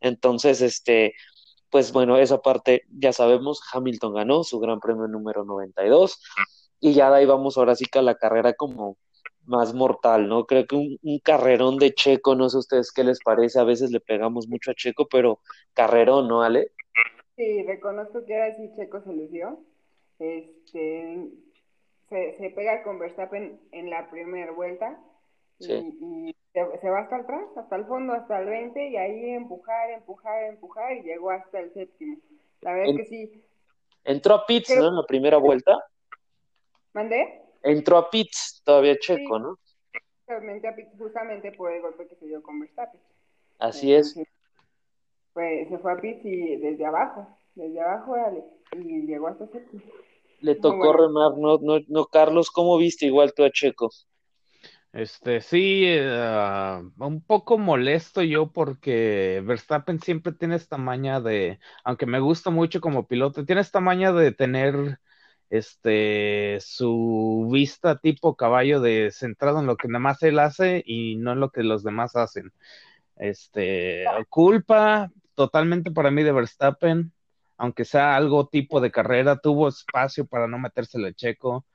Entonces, 0.00 0.60
este, 0.60 1.14
pues 1.70 1.92
bueno, 1.92 2.16
esa 2.18 2.40
parte 2.40 2.84
ya 2.90 3.12
sabemos, 3.12 3.60
Hamilton 3.72 4.14
ganó 4.14 4.44
su 4.44 4.58
gran 4.60 4.80
premio 4.80 5.08
número 5.08 5.44
92 5.44 6.20
y 6.80 6.94
ya 6.94 7.10
de 7.10 7.18
ahí 7.18 7.26
vamos 7.26 7.58
ahora 7.58 7.74
sí 7.74 7.86
que 7.86 7.98
a 7.98 8.02
la 8.02 8.14
carrera 8.14 8.54
como 8.54 8.96
más 9.48 9.74
mortal, 9.74 10.28
¿no? 10.28 10.46
Creo 10.46 10.66
que 10.66 10.76
un, 10.76 11.18
carrerón 11.22 11.78
de 11.78 11.92
Checo, 11.92 12.34
no 12.34 12.48
sé 12.48 12.58
ustedes 12.58 12.92
qué 12.92 13.04
les 13.04 13.20
parece, 13.20 13.58
a 13.58 13.64
veces 13.64 13.90
le 13.90 14.00
pegamos 14.00 14.48
mucho 14.48 14.70
a 14.70 14.74
Checo, 14.74 15.08
pero 15.08 15.40
carrerón, 15.74 16.28
¿no, 16.28 16.42
Ale? 16.42 16.72
Sí, 17.36 17.62
reconozco 17.64 18.24
que 18.24 18.34
ahora 18.34 18.56
sí 18.56 18.70
Checo 18.76 19.00
se 19.02 19.12
lució. 19.12 19.60
Este, 20.18 21.28
se, 22.08 22.36
se 22.38 22.50
pega 22.50 22.82
con 22.82 22.98
Verstappen 22.98 23.60
en 23.72 23.90
la 23.90 24.10
primera 24.10 24.52
vuelta 24.52 24.98
y, 25.58 26.34
se, 26.52 26.90
va 26.90 27.00
hasta 27.00 27.16
atrás, 27.16 27.44
hasta 27.56 27.76
el 27.76 27.84
fondo, 27.86 28.12
hasta 28.12 28.40
el 28.40 28.46
20 28.46 28.88
y 28.88 28.96
ahí 28.96 29.30
empujar, 29.30 29.90
empujar, 29.90 30.44
empujar 30.44 30.96
y 30.96 31.02
llegó 31.02 31.30
hasta 31.30 31.60
el 31.60 31.72
séptimo. 31.72 32.18
La 32.60 32.72
verdad 32.72 32.90
es 32.90 32.96
que 32.96 33.04
sí. 33.04 33.44
Entró 34.04 34.34
a 34.34 34.46
pits, 34.46 34.74
¿no? 34.76 34.88
En 34.88 34.96
la 34.96 35.06
primera 35.06 35.36
vuelta. 35.36 35.84
¿Mandé? 36.94 37.42
Entró 37.62 37.98
a 37.98 38.10
Pitts 38.10 38.62
todavía 38.64 38.98
Checo, 38.98 39.38
¿no? 39.38 39.58
Justamente, 40.26 40.90
justamente 40.98 41.52
por 41.52 41.72
el 41.72 41.82
golpe 41.82 42.06
que 42.06 42.16
se 42.16 42.26
dio 42.26 42.42
con 42.42 42.60
Verstappen. 42.60 43.00
Así 43.58 43.92
es. 43.92 44.14
pues 45.32 45.68
se 45.68 45.78
fue 45.78 45.92
a 45.92 45.96
pits 45.96 46.24
y 46.24 46.56
desde 46.56 46.86
abajo, 46.86 47.26
desde 47.54 47.80
abajo 47.80 48.16
y 48.72 49.06
llegó 49.06 49.28
hasta 49.28 49.46
séptimo. 49.48 49.82
Le 50.40 50.54
tocó 50.54 50.92
remar, 50.92 51.36
no, 51.36 51.58
no, 51.58 51.80
no, 51.88 52.06
Carlos, 52.06 52.50
¿cómo 52.50 52.78
viste 52.78 53.06
igual 53.06 53.34
tú 53.34 53.44
a 53.44 53.50
Checo? 53.50 53.90
Este, 54.92 55.40
sí, 55.40 55.82
eh, 55.86 56.80
un 56.98 57.20
poco 57.22 57.58
molesto 57.58 58.22
yo 58.22 58.52
porque 58.52 59.42
Verstappen 59.44 60.00
siempre 60.00 60.32
tiene 60.32 60.54
esta 60.54 60.78
maña 60.78 61.20
de, 61.20 61.58
aunque 61.84 62.06
me 62.06 62.20
gusta 62.20 62.50
mucho 62.50 62.80
como 62.80 63.06
piloto, 63.06 63.44
tiene 63.44 63.60
esta 63.60 63.80
maña 63.80 64.12
de 64.12 64.32
tener 64.32 64.98
este 65.50 66.58
su 66.60 67.48
vista 67.50 67.98
tipo 67.98 68.36
caballo 68.36 68.80
de 68.80 69.10
centrado 69.10 69.60
en 69.60 69.66
lo 69.66 69.76
que 69.76 69.88
nada 69.88 70.00
más 70.00 70.22
él 70.22 70.38
hace 70.38 70.82
y 70.86 71.16
no 71.16 71.32
en 71.32 71.40
lo 71.40 71.50
que 71.50 71.62
los 71.62 71.82
demás 71.82 72.16
hacen. 72.16 72.52
Este, 73.16 74.04
culpa 74.28 75.10
totalmente 75.34 75.90
para 75.90 76.10
mí 76.10 76.22
de 76.22 76.32
Verstappen, 76.32 77.12
aunque 77.56 77.84
sea 77.84 78.16
algo 78.16 78.48
tipo 78.48 78.80
de 78.80 78.90
carrera, 78.90 79.38
tuvo 79.38 79.68
espacio 79.68 80.26
para 80.26 80.46
no 80.48 80.58
metérsele 80.58 81.14
checo 81.14 81.66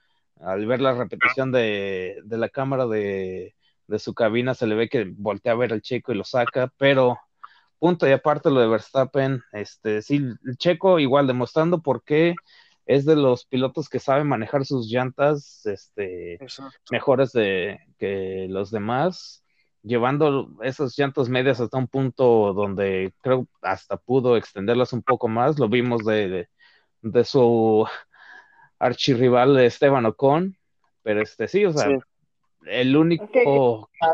al 0.42 0.66
ver 0.66 0.82
la 0.82 0.94
repetición 0.94 1.52
de, 1.52 2.18
de 2.24 2.38
la 2.38 2.50
cámara 2.50 2.88
de, 2.88 3.56
de, 3.88 4.00
su 4.00 4.14
cabina, 4.14 4.54
se 4.54 4.68
le 4.68 4.76
ve 4.76 4.90
que 4.90 5.06
voltea 5.16 5.54
a 5.54 5.56
ver 5.56 5.74
al 5.74 5.82
checo 5.82 6.12
y 6.12 6.16
lo 6.16 6.24
saca, 6.24 6.72
pero 6.78 7.18
punto 7.80 8.08
y 8.08 8.12
aparte 8.12 8.50
lo 8.50 8.60
de 8.60 8.68
Verstappen, 8.68 9.42
este, 9.52 10.02
sí, 10.02 10.18
el 10.18 10.58
checo 10.58 11.00
igual 11.00 11.28
demostrando 11.28 11.82
por 11.82 12.04
qué 12.04 12.36
es 12.86 13.06
de 13.06 13.16
los 13.16 13.46
pilotos 13.46 13.90
que 13.90 14.00
sabe 14.00 14.24
manejar 14.24 14.66
sus 14.66 14.90
llantas 14.92 15.66
este, 15.66 16.40
mejores 16.92 17.32
de, 17.32 17.80
que 17.98 18.48
los 18.50 18.72
demás, 18.72 19.44
llevando 19.82 20.50
esas 20.62 20.98
llantas 20.98 21.30
medias 21.30 21.60
hasta 21.60 21.78
un 21.78 21.88
punto 21.88 22.54
donde 22.54 23.14
creo 23.22 23.48
hasta 23.62 23.98
pudo 23.98 24.38
extenderlas 24.38 24.94
un 24.94 25.02
poco 25.02 25.28
más, 25.28 25.60
lo 25.60 25.70
vimos 25.70 26.04
de, 26.06 26.28
de, 26.30 26.50
de 27.02 27.24
su 27.24 27.88
archirrival 28.80 29.58
Esteban 29.60 30.06
Ocon, 30.06 30.58
pero 31.04 31.22
este 31.22 31.48
sí, 31.48 31.66
o 31.66 31.72
sea, 31.72 31.90
el 32.66 32.96
único 32.96 33.28
que 33.32 33.44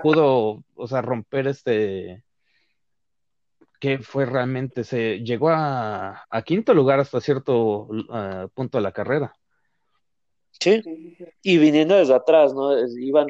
pudo, 0.04 0.64
o 0.76 0.88
sea, 0.88 1.02
romper 1.02 1.48
este 1.48 2.24
que 3.80 4.00
fue 4.00 4.26
realmente, 4.26 4.84
se 4.84 5.20
llegó 5.20 5.50
a, 5.50 6.26
quinto 6.46 6.74
lugar 6.74 7.00
hasta 7.00 7.22
cierto 7.22 7.88
uh, 7.88 8.50
punto 8.54 8.78
de 8.78 8.82
la 8.82 8.92
carrera. 8.92 9.34
Sí, 10.52 10.84
y 11.42 11.58
viniendo 11.58 11.96
desde 11.96 12.14
atrás, 12.14 12.54
¿no? 12.54 12.78
Iban, 13.00 13.28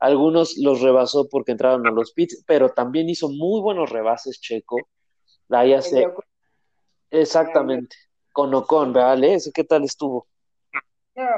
algunos 0.00 0.56
los 0.58 0.80
rebasó 0.80 1.28
porque 1.28 1.52
entraron 1.52 1.86
a 1.86 1.92
los 1.92 2.12
pits, 2.12 2.42
pero 2.46 2.70
también 2.70 3.08
hizo 3.08 3.28
muy 3.28 3.60
buenos 3.60 3.90
rebases 3.90 4.40
Checo. 4.40 4.78
Ahí 5.48 5.74
hace... 5.74 6.08
Exactamente, 7.10 7.94
con 8.32 8.52
Ocon, 8.54 8.92
¿vale? 8.92 9.36
¿Qué 9.54 9.64
tal 9.64 9.84
estuvo? 9.84 10.26
No, 11.14 11.28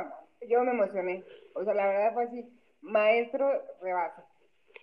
yo 0.48 0.62
me 0.62 0.70
emocioné. 0.70 1.24
O 1.54 1.64
sea, 1.64 1.74
la 1.74 1.86
verdad 1.88 2.14
fue 2.14 2.24
así, 2.24 2.44
maestro 2.80 3.50
rebase. 3.82 4.22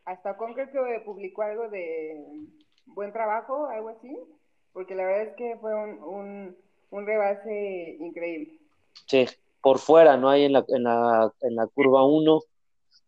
Hasta 0.05 0.35
con 0.35 0.53
creo 0.53 0.67
que 0.67 1.01
publicó 1.05 1.43
algo 1.43 1.69
de 1.69 2.21
buen 2.93 3.11
trabajo, 3.11 3.67
algo 3.67 3.89
así, 3.89 4.17
porque 4.73 4.95
la 4.95 5.05
verdad 5.05 5.23
es 5.23 5.35
que 5.35 5.57
fue 5.59 5.73
un, 5.73 6.03
un, 6.03 6.57
un 6.91 7.05
rebase 7.05 7.97
increíble. 7.99 8.59
Sí, 9.05 9.25
por 9.61 9.79
fuera, 9.79 10.17
¿no? 10.17 10.29
hay 10.29 10.45
en 10.45 10.53
la, 10.53 10.65
en 10.67 10.83
la, 10.83 11.31
en 11.41 11.55
la 11.55 11.67
curva 11.67 12.05
1. 12.05 12.39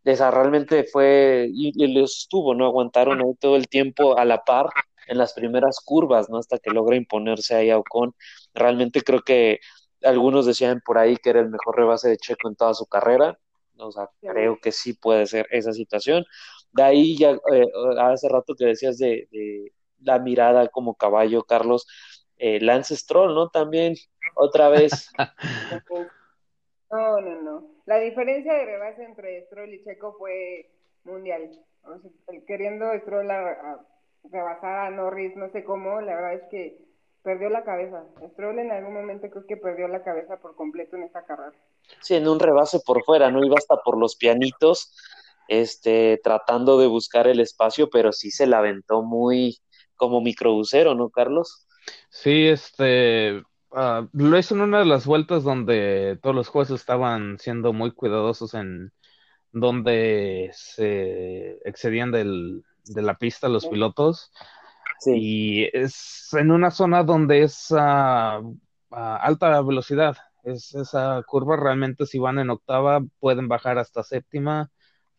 Esa 0.05 0.31
realmente 0.31 0.83
fue, 0.83 1.47
y, 1.49 1.71
y 1.75 2.03
estuvo, 2.03 2.53
¿no? 2.53 2.65
Aguantaron 2.65 3.21
ahí 3.21 3.33
todo 3.39 3.55
el 3.55 3.67
tiempo 3.69 4.17
a 4.17 4.25
la 4.25 4.43
par 4.43 4.67
en 5.07 5.17
las 5.17 5.33
primeras 5.33 5.79
curvas, 5.83 6.29
¿no? 6.29 6.37
Hasta 6.37 6.59
que 6.59 6.71
logra 6.71 6.95
imponerse 6.95 7.55
ahí 7.55 7.69
a 7.69 7.77
Ocon. 7.77 8.13
Realmente 8.53 9.01
creo 9.01 9.21
que 9.21 9.59
algunos 10.03 10.45
decían 10.45 10.81
por 10.85 10.97
ahí 10.97 11.15
que 11.17 11.29
era 11.29 11.39
el 11.39 11.49
mejor 11.49 11.77
rebase 11.77 12.09
de 12.09 12.17
Checo 12.17 12.49
en 12.49 12.55
toda 12.55 12.73
su 12.73 12.85
carrera. 12.85 13.39
O 13.77 13.91
sea, 13.91 14.09
creo 14.21 14.59
que 14.61 14.71
sí 14.71 14.93
puede 14.93 15.25
ser 15.25 15.47
esa 15.51 15.73
situación. 15.73 16.25
De 16.73 16.83
ahí 16.83 17.17
ya, 17.17 17.31
eh, 17.31 17.71
hace 17.99 18.27
rato 18.29 18.55
que 18.55 18.65
decías 18.65 18.97
de, 18.97 19.27
la 20.01 20.19
mirada 20.19 20.67
como 20.67 20.95
caballo, 20.95 21.43
Carlos, 21.43 21.87
eh, 22.37 22.59
Lance 22.59 22.95
Stroll, 22.95 23.33
¿no? 23.33 23.49
También, 23.49 23.95
otra 24.35 24.69
vez. 24.69 25.11
no, 26.91 27.21
no, 27.21 27.41
no. 27.41 27.67
La 27.85 27.99
diferencia 27.99 28.53
de 28.53 28.65
rebase 28.65 29.03
entre 29.03 29.45
Stroll 29.45 29.73
y 29.73 29.83
Checo 29.83 30.15
fue 30.17 30.69
mundial. 31.03 31.51
queriendo 32.47 32.85
Stroll 33.01 33.29
rebasar 34.31 34.87
a 34.87 34.89
Norris, 34.89 35.35
no 35.35 35.51
sé 35.51 35.63
cómo, 35.63 36.01
la 36.01 36.15
verdad 36.15 36.33
es 36.33 36.43
que 36.49 36.77
perdió 37.23 37.49
la 37.49 37.63
cabeza. 37.63 38.03
Stroll 38.33 38.59
en 38.59 38.71
algún 38.71 38.93
momento 38.93 39.29
creo 39.29 39.45
que 39.45 39.57
perdió 39.57 39.87
la 39.87 40.03
cabeza 40.03 40.37
por 40.37 40.55
completo 40.55 40.95
en 40.95 41.03
esta 41.03 41.25
carrera. 41.25 41.53
Sí, 42.01 42.15
en 42.15 42.27
un 42.27 42.39
rebase 42.39 42.79
por 42.85 43.03
fuera, 43.03 43.31
no 43.31 43.43
iba 43.43 43.55
hasta 43.57 43.77
por 43.77 43.97
los 43.97 44.15
pianitos, 44.15 44.95
este, 45.47 46.19
tratando 46.23 46.79
de 46.79 46.87
buscar 46.87 47.27
el 47.27 47.39
espacio, 47.39 47.89
pero 47.89 48.11
sí 48.11 48.31
se 48.31 48.47
la 48.47 48.59
aventó 48.59 49.03
muy 49.03 49.57
como 49.95 50.21
microbusero, 50.21 50.95
¿no, 50.95 51.09
Carlos? 51.09 51.67
Sí, 52.09 52.47
este, 52.47 53.43
uh, 53.71 54.07
lo 54.13 54.37
hizo 54.37 54.55
en 54.55 54.61
una 54.61 54.79
de 54.79 54.85
las 54.85 55.05
vueltas 55.05 55.43
donde 55.43 56.17
todos 56.21 56.35
los 56.35 56.47
jueces 56.47 56.79
estaban 56.79 57.37
siendo 57.39 57.73
muy 57.73 57.91
cuidadosos 57.91 58.53
en 58.53 58.91
donde 59.51 60.49
se 60.53 61.59
excedían 61.63 62.11
del, 62.11 62.63
de 62.85 63.01
la 63.01 63.17
pista 63.17 63.49
los 63.49 63.67
pilotos 63.67 64.31
y 65.05 65.65
es 65.77 66.29
en 66.33 66.51
una 66.51 66.71
zona 66.71 67.03
donde 67.03 67.43
es 67.43 67.71
a 67.71 68.41
alta 68.89 69.61
velocidad. 69.61 70.17
Es 70.43 70.73
esa 70.75 71.21
curva 71.25 71.55
realmente 71.55 72.05
si 72.05 72.19
van 72.19 72.39
en 72.39 72.49
octava 72.49 73.01
pueden 73.19 73.47
bajar 73.47 73.77
hasta 73.77 74.03
séptima 74.03 74.71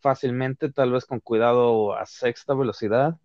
fácilmente, 0.05 0.71
tal 0.71 0.91
vez 0.91 1.05
con 1.05 1.19
cuidado 1.19 1.95
a 1.95 2.05
sexta 2.05 2.53
velocidad. 2.53 3.17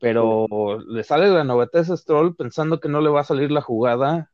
Pero 0.00 0.46
le 0.80 1.04
sale 1.04 1.28
la 1.28 1.44
novetez 1.44 1.90
a 1.90 1.96
Stroll 1.96 2.36
pensando 2.36 2.80
que 2.80 2.88
no 2.88 3.02
le 3.02 3.10
va 3.10 3.20
a 3.20 3.24
salir 3.24 3.50
la 3.50 3.60
jugada, 3.60 4.30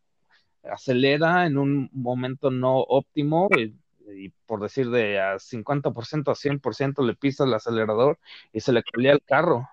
acelera 0.63 1.47
en 1.47 1.59
un 1.59 1.91
momento 1.93 2.53
no 2.53 2.79
óptimo 2.79 3.49
y, 3.57 3.75
y 4.15 4.29
por 4.47 4.61
decir 4.61 4.91
de 4.91 5.21
a 5.21 5.39
50% 5.41 6.31
a 6.31 6.35
100% 6.37 7.05
le 7.05 7.17
pisa 7.17 7.45
el 7.45 7.55
acelerador 7.55 8.21
y 8.53 8.61
se 8.61 8.73
le 8.73 8.85
colía 8.85 9.13
el 9.13 9.23
carro 9.23 9.69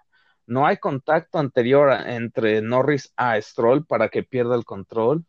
no 0.47 0.65
hay 0.65 0.77
contacto 0.77 1.37
anterior 1.37 1.91
entre 2.07 2.63
Norris 2.63 3.13
a 3.17 3.39
Stroll 3.39 3.85
para 3.85 4.09
que 4.09 4.23
pierda 4.23 4.55
el 4.55 4.65
control 4.65 5.25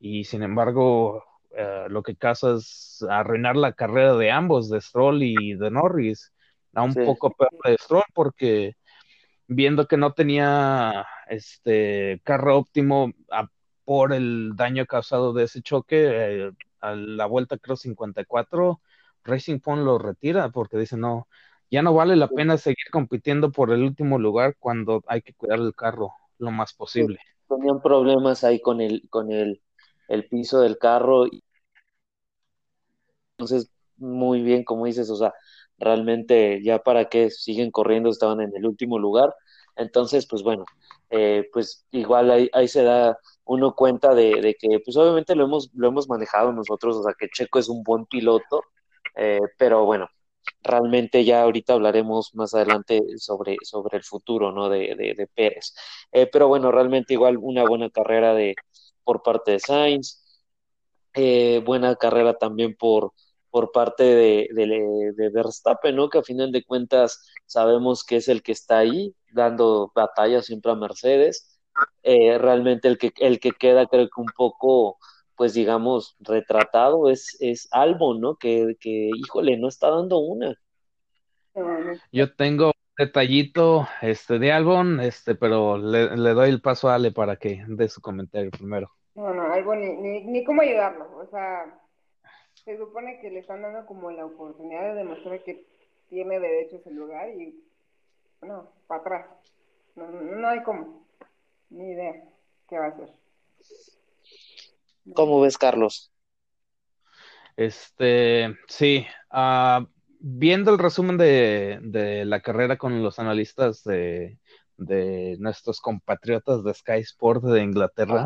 y 0.00 0.24
sin 0.24 0.42
embargo 0.42 1.24
eh, 1.56 1.86
lo 1.88 2.02
que 2.02 2.16
causa 2.16 2.54
es 2.54 3.04
arruinar 3.08 3.56
la 3.56 3.72
carrera 3.72 4.14
de 4.16 4.30
ambos, 4.30 4.68
de 4.70 4.80
Stroll 4.80 5.22
y 5.22 5.54
de 5.54 5.70
Norris, 5.70 6.32
a 6.74 6.82
un 6.82 6.94
poco 6.94 7.30
peor 7.30 7.50
de 7.64 7.78
Stroll 7.78 8.04
porque 8.12 8.76
viendo 9.46 9.86
que 9.86 9.96
no 9.96 10.12
tenía 10.12 11.06
este 11.28 12.20
carro 12.24 12.58
óptimo 12.58 13.12
por 13.84 14.12
el 14.12 14.52
daño 14.56 14.86
causado 14.86 15.32
de 15.32 15.44
ese 15.44 15.62
choque, 15.62 16.08
eh, 16.10 16.50
a 16.80 16.94
la 16.94 17.26
vuelta 17.26 17.58
creo 17.58 17.76
54, 17.76 18.80
Racing 19.24 19.60
Point 19.60 19.84
lo 19.84 19.98
retira 19.98 20.50
porque 20.50 20.78
dice 20.78 20.96
no, 20.96 21.28
ya 21.70 21.82
no 21.82 21.94
vale 21.94 22.16
la 22.16 22.28
pena 22.28 22.56
seguir 22.58 22.90
compitiendo 22.90 23.50
por 23.50 23.72
el 23.72 23.82
último 23.82 24.18
lugar 24.18 24.56
cuando 24.58 25.02
hay 25.06 25.22
que 25.22 25.34
cuidar 25.34 25.58
el 25.60 25.74
carro 25.74 26.12
lo 26.38 26.50
más 26.50 26.74
posible. 26.74 27.18
Tenían 27.48 27.80
problemas 27.80 28.44
ahí 28.44 28.60
con 28.60 28.80
el, 28.80 29.08
con 29.10 29.30
el, 29.30 29.60
el 30.08 30.26
piso 30.28 30.60
del 30.60 30.78
carro. 30.78 31.26
Entonces, 33.32 33.70
muy 33.96 34.42
bien, 34.42 34.64
como 34.64 34.86
dices, 34.86 35.10
o 35.10 35.16
sea, 35.16 35.32
realmente 35.78 36.62
ya 36.62 36.78
para 36.80 37.06
qué 37.08 37.30
siguen 37.30 37.70
corriendo, 37.70 38.10
estaban 38.10 38.40
en 38.40 38.54
el 38.56 38.66
último 38.66 38.98
lugar. 38.98 39.34
Entonces, 39.76 40.26
pues 40.26 40.42
bueno, 40.42 40.64
eh, 41.10 41.48
pues 41.52 41.86
igual 41.90 42.30
ahí, 42.30 42.50
ahí, 42.52 42.68
se 42.68 42.82
da 42.84 43.18
uno 43.44 43.74
cuenta 43.74 44.14
de, 44.14 44.40
de, 44.40 44.54
que, 44.54 44.80
pues 44.84 44.96
obviamente 44.96 45.34
lo 45.34 45.44
hemos, 45.44 45.70
lo 45.74 45.88
hemos 45.88 46.08
manejado 46.08 46.52
nosotros, 46.52 46.96
o 46.96 47.02
sea, 47.02 47.14
que 47.18 47.28
Checo 47.28 47.58
es 47.58 47.68
un 47.68 47.82
buen 47.82 48.06
piloto, 48.06 48.62
eh, 49.16 49.40
pero 49.58 49.84
bueno, 49.84 50.08
realmente 50.62 51.24
ya 51.24 51.42
ahorita 51.42 51.74
hablaremos 51.74 52.34
más 52.34 52.54
adelante 52.54 53.00
sobre, 53.18 53.56
sobre 53.62 53.98
el 53.98 54.04
futuro 54.04 54.52
¿no? 54.52 54.68
de, 54.68 54.94
de, 54.96 55.26
Pérez. 55.34 55.74
Eh, 56.12 56.28
pero 56.32 56.48
bueno, 56.48 56.70
realmente 56.72 57.14
igual 57.14 57.36
una 57.38 57.64
buena 57.64 57.90
carrera 57.90 58.34
de, 58.34 58.54
por 59.04 59.22
parte 59.22 59.52
de 59.52 59.60
Sainz, 59.60 60.42
eh, 61.14 61.62
buena 61.64 61.94
carrera 61.96 62.34
también 62.34 62.74
por, 62.76 63.12
por 63.50 63.70
parte 63.72 64.02
de, 64.04 64.48
de, 64.52 65.30
Verstappen, 65.30 65.94
¿no? 65.94 66.08
que 66.08 66.18
a 66.18 66.22
final 66.22 66.50
de 66.50 66.64
cuentas 66.64 67.24
sabemos 67.46 68.04
que 68.04 68.16
es 68.16 68.28
el 68.28 68.42
que 68.42 68.52
está 68.52 68.78
ahí 68.78 69.14
dando 69.32 69.92
batalla 69.94 70.42
siempre 70.42 70.72
a 70.72 70.76
Mercedes. 70.76 71.60
Eh, 72.02 72.38
realmente 72.38 72.88
el 72.88 72.98
que, 72.98 73.12
el 73.18 73.40
que 73.40 73.50
queda 73.52 73.86
creo 73.86 74.06
que 74.06 74.20
un 74.20 74.30
poco 74.36 74.98
pues 75.36 75.54
digamos, 75.54 76.16
retratado 76.20 77.10
es, 77.10 77.36
es 77.40 77.68
Albon, 77.72 78.20
¿no? 78.20 78.36
Que, 78.36 78.76
que, 78.80 79.10
híjole, 79.16 79.56
no 79.56 79.68
está 79.68 79.90
dando 79.90 80.18
una. 80.18 80.54
Yo 82.12 82.34
tengo 82.34 82.72
detallito 82.96 83.88
este, 84.02 84.38
de 84.38 84.52
Albon, 84.52 85.00
este, 85.00 85.34
pero 85.34 85.78
le, 85.78 86.08
doy 86.08 86.50
el 86.50 86.60
paso 86.60 86.88
a 86.88 86.94
Ale 86.94 87.12
para 87.12 87.36
que 87.36 87.64
dé 87.66 87.88
su 87.88 88.00
comentario 88.00 88.50
primero. 88.50 88.90
No, 89.14 89.32
no, 89.32 89.52
Albon 89.52 89.80
ni, 89.80 90.24
ni, 90.24 90.44
cómo 90.44 90.62
ayudarlo. 90.62 91.16
O 91.16 91.26
sea, 91.26 91.80
se 92.64 92.76
supone 92.76 93.20
que 93.20 93.30
le 93.30 93.40
están 93.40 93.62
dando 93.62 93.86
como 93.86 94.10
la 94.10 94.24
oportunidad 94.26 94.82
de 94.82 94.94
demostrar 94.94 95.42
que 95.42 95.66
tiene 96.08 96.38
derecho 96.40 96.76
a 96.76 96.78
ese 96.80 96.90
lugar 96.90 97.28
y, 97.30 97.62
no, 98.42 98.70
para 98.86 99.00
atrás. 99.00 99.26
No, 99.96 100.08
no 100.08 100.48
hay 100.48 100.62
cómo. 100.62 101.06
Ni 101.70 101.92
idea 101.92 102.24
qué 102.68 102.78
va 102.78 102.86
a 102.86 102.88
hacer. 102.88 103.12
¿Cómo 105.14 105.40
ves, 105.40 105.58
Carlos? 105.58 106.12
Este, 107.56 108.56
sí, 108.66 109.06
uh, 109.30 109.86
viendo 110.26 110.72
el 110.72 110.78
resumen 110.78 111.18
de, 111.18 112.22
la 112.24 112.40
carrera 112.40 112.78
con 112.78 113.02
los 113.02 113.18
analistas 113.18 113.84
de, 113.84 114.38
nuestros 115.38 115.80
compatriotas 115.80 116.64
de 116.64 116.72
Sky 116.72 117.00
Sport 117.00 117.44
de 117.44 117.62
Inglaterra, 117.62 118.24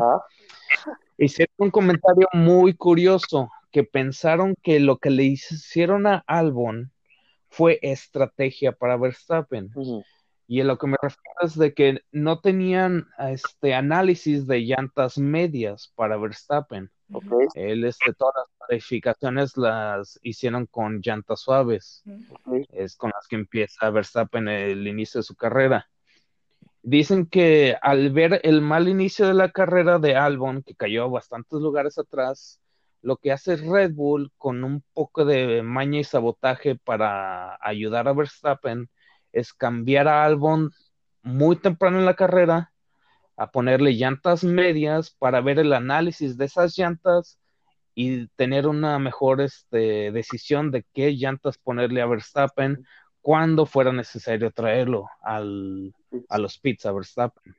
hicieron 1.17 1.53
un 1.57 1.71
comentario 1.71 2.27
muy 2.31 2.73
curioso, 2.73 3.49
que 3.71 3.83
pensaron 3.83 4.55
que 4.63 4.79
lo 4.79 4.97
que 4.97 5.09
le 5.09 5.25
hicieron 5.25 6.07
a 6.07 6.23
Albon 6.25 6.91
fue 7.49 7.79
estrategia 7.81 8.71
para 8.71 8.95
Verstappen. 8.95 9.69
Y 10.47 10.61
a 10.61 10.63
lo 10.63 10.77
que 10.77 10.87
me 10.87 10.97
refiero 11.01 11.35
es 11.41 11.55
de 11.55 11.73
que 11.73 12.01
no 12.13 12.39
tenían 12.39 13.07
este 13.19 13.75
análisis 13.75 14.47
de 14.47 14.61
llantas 14.61 15.17
medias 15.17 15.91
para 15.95 16.17
Verstappen. 16.17 16.89
Él, 17.55 17.83
este, 17.85 18.13
todas 18.13 18.35
las 18.35 18.69
verificaciones 18.69 19.57
las 19.57 20.19
hicieron 20.21 20.65
con 20.67 21.01
llantas 21.01 21.41
suaves. 21.41 22.03
Es 22.71 22.95
con 22.95 23.11
las 23.13 23.27
que 23.27 23.35
empieza 23.35 23.89
Verstappen 23.89 24.47
el 24.47 24.87
inicio 24.87 25.19
de 25.19 25.23
su 25.23 25.35
carrera. 25.35 25.89
Dicen 26.81 27.25
que 27.25 27.77
al 27.81 28.11
ver 28.11 28.39
el 28.43 28.61
mal 28.61 28.87
inicio 28.87 29.27
de 29.27 29.33
la 29.33 29.51
carrera 29.51 29.99
de 29.99 30.15
Albon, 30.15 30.63
que 30.63 30.75
cayó 30.75 31.03
a 31.03 31.07
bastantes 31.07 31.59
lugares 31.59 31.97
atrás, 31.97 32.59
lo 33.01 33.17
que 33.17 33.31
hace 33.31 33.55
Red 33.55 33.93
Bull 33.93 34.31
con 34.37 34.63
un 34.63 34.83
poco 34.93 35.25
de 35.25 35.61
maña 35.61 35.99
y 35.99 36.03
sabotaje 36.03 36.75
para 36.75 37.57
ayudar 37.61 38.07
a 38.07 38.13
Verstappen 38.13 38.89
es 39.31 39.53
cambiar 39.53 40.07
a 40.07 40.25
Albon 40.25 40.71
muy 41.21 41.55
temprano 41.55 41.99
en 41.99 42.05
la 42.05 42.15
carrera, 42.15 42.71
a 43.39 43.49
ponerle 43.51 43.93
llantas 43.93 44.43
medias 44.43 45.11
para 45.11 45.39
ver 45.39 45.59
el 45.59 45.71
análisis 45.71 46.37
de 46.37 46.43
esas 46.43 46.77
llantas 46.77 47.39
y 47.95 48.27
tener 48.35 48.67
una 48.67 48.99
mejor 48.99 49.39
este, 49.39 50.11
decisión 50.11 50.71
de 50.71 50.85
qué 50.93 51.13
llantas 51.13 51.57
ponerle 51.57 52.01
a 52.01 52.05
Verstappen 52.05 52.85
cuando 53.21 53.65
fuera 53.65 53.93
necesario 53.93 54.51
traerlo 54.51 55.07
al, 55.21 55.93
a 56.27 56.37
los 56.37 56.59
pits 56.59 56.85
a 56.85 56.91
Verstappen. 56.91 57.55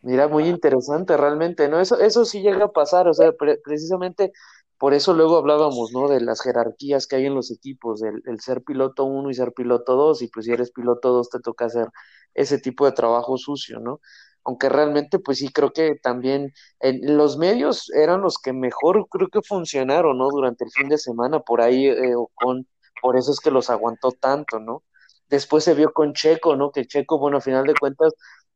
Mira, 0.00 0.28
muy 0.28 0.44
interesante 0.44 1.14
realmente, 1.18 1.68
¿no? 1.68 1.78
Eso, 1.78 1.98
eso 1.98 2.24
sí 2.24 2.40
llega 2.40 2.64
a 2.64 2.72
pasar, 2.72 3.06
o 3.06 3.12
sea, 3.12 3.32
precisamente 3.62 4.32
por 4.78 4.94
eso 4.94 5.12
luego 5.12 5.36
hablábamos, 5.36 5.92
¿no? 5.92 6.08
De 6.08 6.22
las 6.22 6.40
jerarquías 6.40 7.06
que 7.06 7.16
hay 7.16 7.26
en 7.26 7.34
los 7.34 7.50
equipos, 7.50 8.02
el, 8.02 8.40
ser 8.40 8.62
piloto 8.62 9.04
uno 9.04 9.30
y 9.30 9.34
ser 9.34 9.52
piloto 9.52 9.94
dos, 9.94 10.22
y 10.22 10.28
pues 10.28 10.46
si 10.46 10.52
eres 10.52 10.72
piloto 10.72 11.12
dos 11.12 11.28
te 11.28 11.40
toca 11.40 11.66
hacer 11.66 11.88
ese 12.32 12.58
tipo 12.58 12.86
de 12.86 12.92
trabajo 12.92 13.36
sucio, 13.36 13.78
¿no? 13.78 14.00
Aunque 14.44 14.68
realmente, 14.68 15.18
pues 15.18 15.38
sí, 15.38 15.48
creo 15.50 15.72
que 15.72 15.96
también 16.02 16.52
en 16.80 17.16
los 17.16 17.38
medios 17.38 17.90
eran 17.92 18.20
los 18.22 18.38
que 18.38 18.52
mejor 18.52 19.06
creo 19.10 19.28
que 19.28 19.40
funcionaron, 19.42 20.18
¿no? 20.18 20.28
Durante 20.30 20.64
el 20.64 20.70
fin 20.70 20.88
de 20.88 20.98
semana, 20.98 21.40
por 21.40 21.60
ahí 21.62 21.86
eh, 21.88 22.14
con, 22.34 22.66
por 23.00 23.16
eso 23.16 23.32
es 23.32 23.40
que 23.40 23.50
los 23.50 23.70
aguantó 23.70 24.12
tanto, 24.12 24.60
¿no? 24.60 24.84
Después 25.28 25.64
se 25.64 25.74
vio 25.74 25.92
con 25.92 26.12
Checo, 26.14 26.56
¿no? 26.56 26.72
Que 26.72 26.86
Checo, 26.86 27.18
bueno, 27.18 27.38
a 27.38 27.40
final 27.40 27.64
de 27.66 27.74
cuentas, 27.74 28.12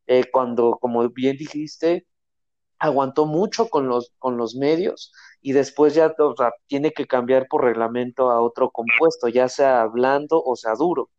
eh, 0.06 0.24
cuando, 0.30 0.78
como 0.80 1.08
bien 1.10 1.36
dijiste, 1.36 2.06
aguantó 2.78 3.26
mucho 3.26 3.68
con 3.68 3.88
los, 3.88 4.12
con 4.18 4.36
los 4.36 4.54
medios, 4.56 5.12
y 5.40 5.52
después 5.52 5.94
ya 5.94 6.14
tiene 6.66 6.92
que 6.92 7.06
cambiar 7.06 7.46
por 7.48 7.64
reglamento 7.64 8.30
a 8.30 8.40
otro 8.40 8.70
compuesto, 8.70 9.28
ya 9.28 9.48
sea 9.48 9.84
blando 9.86 10.42
o 10.42 10.56
sea 10.56 10.74
duro. 10.74 11.10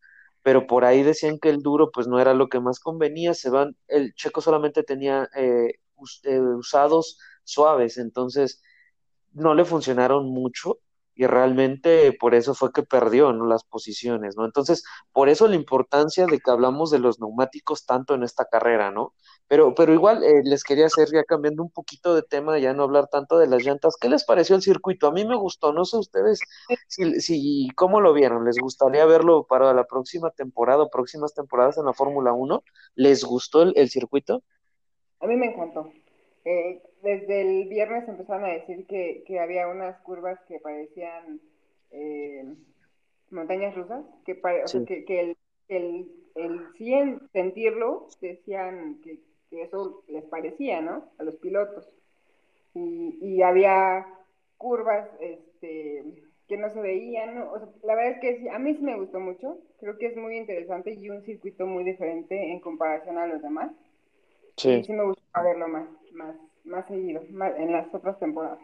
Pero 0.42 0.68
por 0.68 0.86
ahí 0.86 1.04
decían 1.04 1.40
que 1.40 1.50
el 1.50 1.62
duro 1.62 1.92
pues 1.92 2.08
no 2.08 2.20
era 2.20 2.34
lo 2.34 2.50
que 2.50 2.60
más 2.60 2.80
convenía, 2.80 3.34
se 3.34 3.50
van, 3.50 3.76
el 3.88 4.14
checo 4.14 4.42
solamente 4.42 4.84
tenía 4.84 5.30
eh, 5.36 5.74
eh, 6.24 6.40
usados 6.40 7.18
suaves, 7.44 7.98
entonces 7.98 8.62
no 9.34 9.54
le 9.54 9.66
funcionaron 9.66 10.26
mucho 10.30 10.80
y 11.16 11.28
realmente 11.28 12.14
por 12.14 12.34
eso 12.34 12.56
fue 12.56 12.72
que 12.72 12.84
perdió 12.84 13.34
las 13.34 13.66
posiciones, 13.66 14.38
¿no? 14.38 14.46
Entonces, 14.46 14.86
por 15.12 15.28
eso 15.28 15.50
la 15.50 15.56
importancia 15.56 16.26
de 16.26 16.40
que 16.40 16.50
hablamos 16.50 16.92
de 16.92 17.00
los 17.00 17.20
neumáticos 17.20 17.86
tanto 17.86 18.16
en 18.16 18.24
esta 18.24 18.46
carrera, 18.46 18.92
¿no? 18.92 19.14
Pero, 19.50 19.74
pero 19.74 19.92
igual 19.94 20.24
eh, 20.24 20.44
les 20.44 20.64
quería 20.64 20.86
hacer, 20.86 21.08
ya 21.12 21.24
cambiando 21.24 21.64
un 21.64 21.72
poquito 21.72 22.14
de 22.14 22.22
tema, 22.22 22.60
ya 22.60 22.72
no 22.74 22.84
hablar 22.84 23.08
tanto 23.08 23.40
de 23.40 23.48
las 23.48 23.66
llantas, 23.66 23.98
¿qué 24.00 24.08
les 24.08 24.24
pareció 24.24 24.56
el 24.56 24.62
circuito? 24.62 25.08
A 25.08 25.12
mí 25.12 25.26
me 25.26 25.36
gustó, 25.36 25.74
no 25.74 25.86
sé 25.86 25.98
ustedes 25.98 26.40
si, 26.88 27.20
si 27.20 27.68
cómo 27.76 28.00
lo 28.00 28.14
vieron, 28.14 28.46
¿les 28.46 28.60
gustaría 28.60 29.08
verlo 29.08 29.48
para 29.50 29.74
la 29.74 29.86
próxima 29.86 30.30
temporada 30.30 30.84
o 30.84 30.92
próximas 30.92 31.34
temporadas 31.34 31.80
en 31.80 31.86
la 31.86 31.94
Fórmula 31.94 32.32
1? 32.32 32.64
¿Les 32.94 33.24
gustó 33.24 33.64
el, 33.64 33.90
circuito? 33.90 34.44
A 35.20 35.26
mí 35.26 35.36
me 35.36 35.48
encantó. 35.48 35.92
Eh, 36.46 36.84
desde 37.02 37.42
el 37.42 37.70
viernes 37.70 38.08
empezaron 38.08 38.46
a 38.46 38.54
decir 38.54 38.86
que, 38.86 39.24
que 39.26 39.40
había 39.40 39.68
unas 39.68 40.00
curvas 40.02 40.40
que 40.48 40.60
parecían 40.60 41.42
eh, 41.90 42.44
montañas 43.32 43.74
rusas, 43.74 44.06
que, 44.26 44.40
que, 44.86 45.06
que, 45.06 45.20
el, 45.20 45.38
el, 45.70 46.12
el 46.36 46.68
sí 46.78 46.94
sentirlo 47.34 48.10
decían 48.22 49.02
que, 49.04 49.28
eso 49.52 50.04
les 50.08 50.24
parecía, 50.26 50.82
¿no? 50.82 51.06
A 51.18 51.24
los 51.24 51.36
pilotos. 51.38 51.88
Y, 52.74 53.18
y 53.22 53.42
había 53.42 54.06
curvas 54.58 55.08
este, 55.20 56.04
que 56.48 56.58
no 56.58 56.70
se 56.70 56.82
veían, 56.82 57.36
¿no? 57.36 57.54
la 57.84 57.96
verdad 57.96 58.14
es 58.14 58.20
que 58.20 58.50
a 58.50 58.60
mí 58.60 58.76
sí 58.76 58.84
me 58.84 58.98
gustó 58.98 59.20
mucho, 59.20 59.58
creo 59.80 59.98
que 59.98 60.08
es 60.08 60.18
muy 60.18 60.38
interesante 60.38 60.94
y 60.94 61.10
un 61.10 61.24
circuito 61.24 61.66
muy 61.66 61.84
diferente 61.84 62.52
en 62.52 62.60
comparación 62.60 63.18
a 63.18 63.28
los 63.28 63.42
demás. 63.42 63.72
Sí. 64.58 64.72
Y 64.72 64.84
sí 64.84 64.94
me 64.94 65.06
gusta 65.06 65.42
verlo 65.42 65.68
más, 65.68 65.88
más 66.12 66.36
más 66.70 66.88
seguido, 66.88 67.22
en 67.22 67.72
las 67.72 67.94
otras 67.94 68.18
temporadas. 68.20 68.60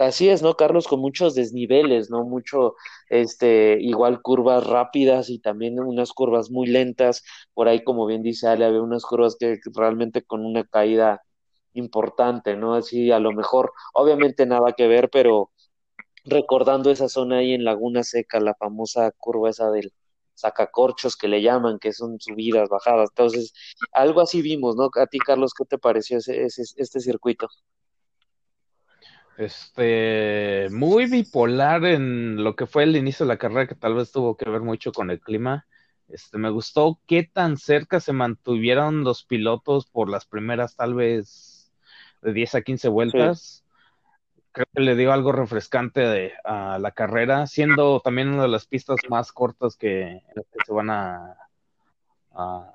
Así 0.00 0.30
es, 0.30 0.42
¿no, 0.42 0.54
Carlos? 0.56 0.88
Con 0.88 1.00
muchos 1.00 1.34
desniveles, 1.34 2.08
¿no? 2.10 2.24
Mucho, 2.24 2.74
este, 3.10 3.76
igual 3.80 4.22
curvas 4.22 4.66
rápidas 4.66 5.28
y 5.28 5.38
también 5.40 5.78
unas 5.78 6.12
curvas 6.12 6.50
muy 6.50 6.66
lentas. 6.68 7.22
Por 7.52 7.68
ahí, 7.68 7.84
como 7.84 8.06
bien 8.06 8.22
dice 8.22 8.48
Ale, 8.48 8.64
había 8.64 8.80
unas 8.82 9.04
curvas 9.04 9.36
que 9.38 9.58
realmente 9.74 10.22
con 10.22 10.46
una 10.46 10.64
caída 10.64 11.22
importante, 11.74 12.56
¿no? 12.56 12.74
Así, 12.74 13.10
a 13.12 13.18
lo 13.20 13.32
mejor, 13.32 13.72
obviamente 13.94 14.46
nada 14.46 14.72
que 14.72 14.88
ver, 14.88 15.10
pero 15.10 15.50
recordando 16.24 16.90
esa 16.90 17.08
zona 17.08 17.38
ahí 17.38 17.52
en 17.54 17.64
Laguna 17.64 18.04
Seca, 18.04 18.40
la 18.40 18.54
famosa 18.54 19.12
curva 19.18 19.50
esa 19.50 19.70
del, 19.70 19.92
sacacorchos 20.34 21.16
que 21.16 21.28
le 21.28 21.42
llaman, 21.42 21.78
que 21.78 21.92
son 21.92 22.18
subidas, 22.20 22.68
bajadas. 22.68 23.10
Entonces, 23.10 23.52
algo 23.92 24.20
así 24.22 24.42
vimos, 24.42 24.76
¿no? 24.76 24.90
A 24.96 25.06
ti, 25.06 25.18
Carlos, 25.18 25.52
¿qué 25.56 25.64
te 25.66 25.78
pareció 25.78 26.18
ese, 26.18 26.46
este 26.46 27.00
circuito? 27.00 27.48
Este, 29.40 30.68
muy 30.70 31.06
bipolar 31.06 31.84
en 31.86 32.44
lo 32.44 32.54
que 32.56 32.66
fue 32.66 32.82
el 32.82 32.94
inicio 32.94 33.24
de 33.24 33.32
la 33.32 33.38
carrera, 33.38 33.66
que 33.66 33.74
tal 33.74 33.94
vez 33.94 34.12
tuvo 34.12 34.36
que 34.36 34.48
ver 34.50 34.60
mucho 34.60 34.92
con 34.92 35.10
el 35.10 35.20
clima. 35.20 35.66
Este, 36.08 36.36
me 36.36 36.50
gustó 36.50 37.00
qué 37.06 37.22
tan 37.22 37.56
cerca 37.56 38.00
se 38.00 38.12
mantuvieron 38.12 39.02
los 39.02 39.24
pilotos 39.24 39.86
por 39.86 40.10
las 40.10 40.26
primeras, 40.26 40.76
tal 40.76 40.94
vez, 40.94 41.72
de 42.20 42.32
10 42.34 42.56
a 42.56 42.62
15 42.62 42.88
vueltas 42.88 43.64
creo 44.52 44.66
que 44.74 44.82
le 44.82 44.96
dio 44.96 45.12
algo 45.12 45.32
refrescante 45.32 46.32
a 46.44 46.78
la 46.78 46.90
carrera, 46.92 47.46
siendo 47.46 48.00
también 48.00 48.28
una 48.28 48.42
de 48.42 48.48
las 48.48 48.66
pistas 48.66 48.98
más 49.08 49.32
cortas 49.32 49.76
que, 49.76 50.22
se 50.66 50.72
van 50.72 50.90
a, 50.90 51.36
a, 52.32 52.74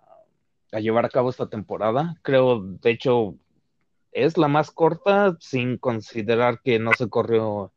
llevar 0.79 1.05
a 1.05 1.09
cabo 1.09 1.29
esta 1.29 1.47
temporada. 1.47 2.15
Creo, 2.21 2.61
de 2.61 2.89
hecho, 2.91 3.35
es 4.15 4.37
la 4.37 4.47
más 4.47 4.71
corta 4.71 5.35
sin 5.39 5.77
considerar 5.77 6.61
que 6.63 6.79
no 6.79 6.93
se 6.93 7.09
corrió 7.09 7.73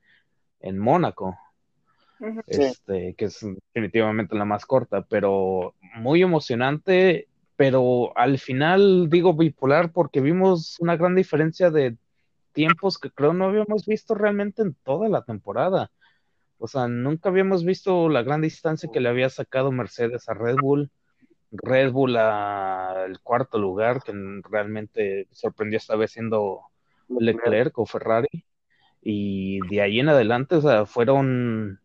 en 0.60 0.78
Mónaco. 0.78 1.36
Este, 2.46 3.14
que 3.14 3.26
es 3.26 3.46
definitivamente 3.74 4.34
la 4.34 4.44
más 4.44 4.64
corta, 4.64 5.02
pero 5.02 5.74
muy 5.96 6.22
emocionante, 6.22 7.28
pero 7.56 8.16
al 8.16 8.38
final 8.38 9.08
digo 9.08 9.34
bipolar 9.34 9.92
porque 9.92 10.20
vimos 10.20 10.76
una 10.80 10.96
gran 10.96 11.14
diferencia 11.14 11.70
de 11.70 11.96
tiempos 12.52 12.98
que 12.98 13.10
creo 13.10 13.34
no 13.34 13.44
habíamos 13.44 13.86
visto 13.86 14.14
realmente 14.14 14.62
en 14.62 14.74
toda 14.82 15.08
la 15.08 15.22
temporada. 15.22 15.90
O 16.58 16.66
sea, 16.66 16.88
nunca 16.88 17.28
habíamos 17.28 17.64
visto 17.64 18.08
la 18.08 18.22
gran 18.22 18.40
distancia 18.40 18.90
que 18.92 19.00
le 19.00 19.08
había 19.08 19.30
sacado 19.30 19.70
Mercedes 19.70 20.28
a 20.28 20.34
Red 20.34 20.56
Bull, 20.60 20.90
Red 21.50 21.92
Bull 21.92 22.16
al 22.16 23.20
cuarto 23.20 23.58
lugar, 23.58 24.02
que 24.02 24.12
realmente 24.48 25.28
sorprendió 25.32 25.78
esta 25.78 25.96
vez 25.96 26.12
siendo 26.12 26.62
Leclerc 27.08 27.78
o 27.78 27.86
Ferrari. 27.86 28.44
Y 29.02 29.60
de 29.68 29.80
ahí 29.80 30.00
en 30.00 30.08
adelante, 30.08 30.56
o 30.56 30.60
sea, 30.60 30.84
fueron 30.84 31.80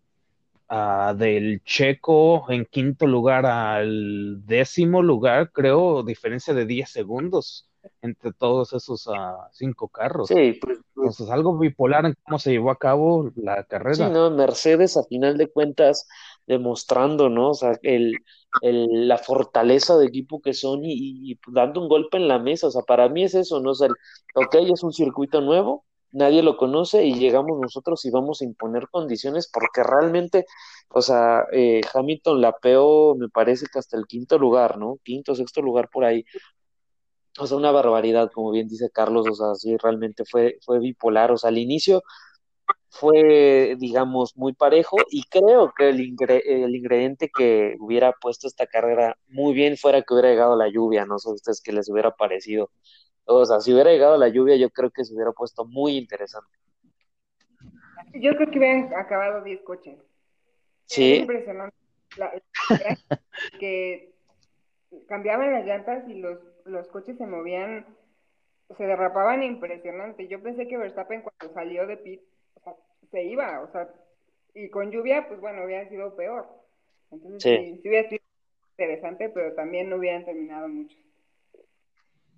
ah, 0.68 1.14
del 1.18 1.64
checo 1.64 2.46
en 2.50 2.66
quinto 2.66 3.08
lugar 3.08 3.46
al 3.46 4.46
décimo 4.46 5.02
lugar, 5.02 5.52
creo, 5.52 6.04
diferencia 6.04 6.54
de 6.54 6.66
10 6.66 6.90
segundos 6.90 7.70
entre 8.02 8.32
todos 8.32 8.74
esos 8.74 9.08
uh, 9.08 9.14
cinco 9.52 9.88
carros. 9.88 10.28
Sí, 10.28 10.60
pues, 10.62 10.80
pues, 10.94 11.08
Entonces, 11.10 11.30
algo 11.30 11.58
bipolar 11.58 12.06
en 12.06 12.16
cómo 12.24 12.40
se 12.40 12.52
llevó 12.52 12.72
a 12.72 12.78
cabo 12.78 13.32
la 13.36 13.64
carrera. 13.64 13.96
Sí, 13.96 14.14
no, 14.14 14.32
Mercedes 14.32 14.98
a 14.98 15.04
final 15.04 15.38
de 15.38 15.50
cuentas 15.52 16.08
demostrando, 16.48 17.30
¿no? 17.30 17.52
O 17.52 17.54
sea, 17.54 17.78
el, 17.84 18.18
el, 18.62 19.08
la 19.08 19.18
fortaleza 19.18 19.98
de 19.98 20.06
equipo 20.08 20.42
que 20.42 20.54
son 20.54 20.82
y, 20.84 21.40
dando 21.48 21.82
un 21.82 21.90
golpe 21.90 22.18
en 22.18 22.28
la 22.28 22.40
mesa, 22.40 22.68
o 22.68 22.72
sea, 22.72 22.84
para 22.84 23.10
mí 23.10 23.24
es 23.24 23.36
eso, 23.36 23.60
¿no? 23.60 23.72
O 23.72 23.76
sea, 23.76 23.90
ok, 24.36 24.56
es 24.74 24.84
un 24.84 24.94
circuito 24.94 25.42
nuevo, 25.42 25.86
nadie 26.12 26.44
lo 26.44 26.58
conoce 26.58 27.06
y 27.06 27.16
llegamos 27.16 27.60
nosotros 27.60 28.06
y 28.06 28.12
vamos 28.12 28.42
a 28.42 28.46
imponer 28.46 28.88
condiciones 28.90 29.50
porque 29.52 29.84
realmente, 29.84 30.46
o 30.90 31.02
sea, 31.02 31.46
eh, 31.52 31.82
Hamilton 31.94 32.42
la 32.42 32.54
peó, 32.54 33.16
me 33.16 33.30
parece 33.30 33.66
que 33.72 33.80
hasta 33.80 33.98
el 33.98 34.06
quinto 34.08 34.38
lugar, 34.38 34.78
¿no? 34.78 34.98
Quinto, 35.04 35.36
sexto 35.36 35.62
lugar 35.62 35.90
por 35.90 36.06
ahí. 36.06 36.26
O 37.40 37.48
sea, 37.48 37.58
una 37.58 37.72
barbaridad, 37.72 38.30
como 38.32 38.52
bien 38.52 38.68
dice 38.68 38.90
Carlos, 38.92 39.28
o 39.28 39.34
sea, 39.34 39.56
sí, 39.56 39.76
realmente 39.78 40.24
fue, 40.26 40.60
fue 40.64 40.80
bipolar, 40.80 41.32
o 41.32 41.38
sea, 41.38 41.50
al 41.50 41.58
inicio 41.58 42.04
fue, 42.94 43.76
digamos, 43.80 44.38
muy 44.38 44.54
parejo 44.54 44.98
y 45.10 45.24
creo 45.24 45.74
que 45.76 45.90
el, 45.90 46.00
ingre 46.00 46.44
el 46.46 46.76
ingrediente 46.76 47.32
que 47.36 47.76
hubiera 47.80 48.12
puesto 48.12 48.46
esta 48.48 48.68
carrera 48.68 49.18
muy 49.28 49.56
bien 49.56 49.78
fuera 49.78 50.04
que 50.04 50.14
hubiera 50.14 50.30
llegado 50.30 50.56
la 50.56 50.70
lluvia, 50.70 51.04
no 51.04 51.18
sé 51.18 51.32
ustedes 51.32 51.60
qué 51.62 51.72
les 51.72 51.90
hubiera 51.90 52.12
parecido. 52.12 52.70
O 53.26 53.44
sea, 53.46 53.62
si 53.62 53.74
hubiera 53.74 53.90
llegado 53.90 54.16
la 54.18 54.28
lluvia, 54.28 54.58
yo 54.58 54.70
creo 54.70 54.92
que 54.92 55.06
se 55.06 55.16
hubiera 55.16 55.32
puesto 55.32 55.66
muy 55.66 55.98
interesante. 55.98 56.56
Yo 58.14 58.36
creo 58.36 58.52
que 58.52 58.60
hubieran 58.60 58.94
acabado 58.94 59.44
10 59.44 59.64
coches. 59.64 59.98
Sí. 60.86 61.14
Es 61.14 61.20
impresionante. 61.22 61.76
La, 62.18 62.32
la, 62.70 62.98
que 63.60 64.14
cambiaban 65.08 65.52
las 65.52 65.66
llantas 65.66 66.08
y 66.08 66.14
los, 66.14 66.38
los 66.66 66.88
coches 66.90 67.18
se 67.18 67.26
movían, 67.26 67.88
se 68.78 68.84
derrapaban 68.84 69.42
impresionante. 69.42 70.28
Yo 70.28 70.44
pensé 70.44 70.68
que 70.68 70.78
Verstappen 70.78 71.24
cuando 71.24 71.56
salió 71.56 71.88
de 71.88 71.98
pit, 71.98 72.22
o 72.56 72.60
sea, 72.62 72.76
se 73.12 73.24
iba, 73.24 73.62
o 73.62 73.72
sea, 73.72 73.90
y 74.54 74.70
con 74.70 74.92
lluvia, 74.92 75.28
pues 75.28 75.40
bueno, 75.40 75.66
hubiera 75.66 75.88
sido 75.90 76.16
peor. 76.16 76.48
Entonces, 77.12 77.44
sí, 77.44 77.58
sí, 77.58 77.80
sí 77.82 77.90
hubiera 77.90 78.10
sido 78.10 78.22
interesante, 78.72 79.30
pero 79.30 79.54
también 79.54 79.90
no 79.90 79.98
hubieran 79.98 80.26
terminado 80.26 80.68
mucho 80.68 80.98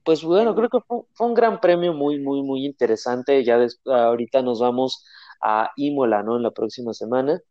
pues 0.05 0.23
bueno, 0.23 0.55
creo 0.55 0.69
que 0.69 0.79
fue, 0.87 1.01
fue, 1.13 1.27
un 1.27 1.33
gran 1.33 1.59
premio 1.59 1.91
muy, 1.93 2.19
muy, 2.19 2.43
muy 2.43 2.65
interesante. 2.65 3.43
Ya 3.43 3.57
des, 3.57 3.81
ahorita 3.85 4.43
nos 4.43 4.59
vamos 4.61 5.03
a 5.41 5.71
Imola, 5.77 6.21
¿no? 6.23 6.37
En 6.37 6.43
la 6.43 6.51
próxima 6.51 6.93
semana. 6.93 7.41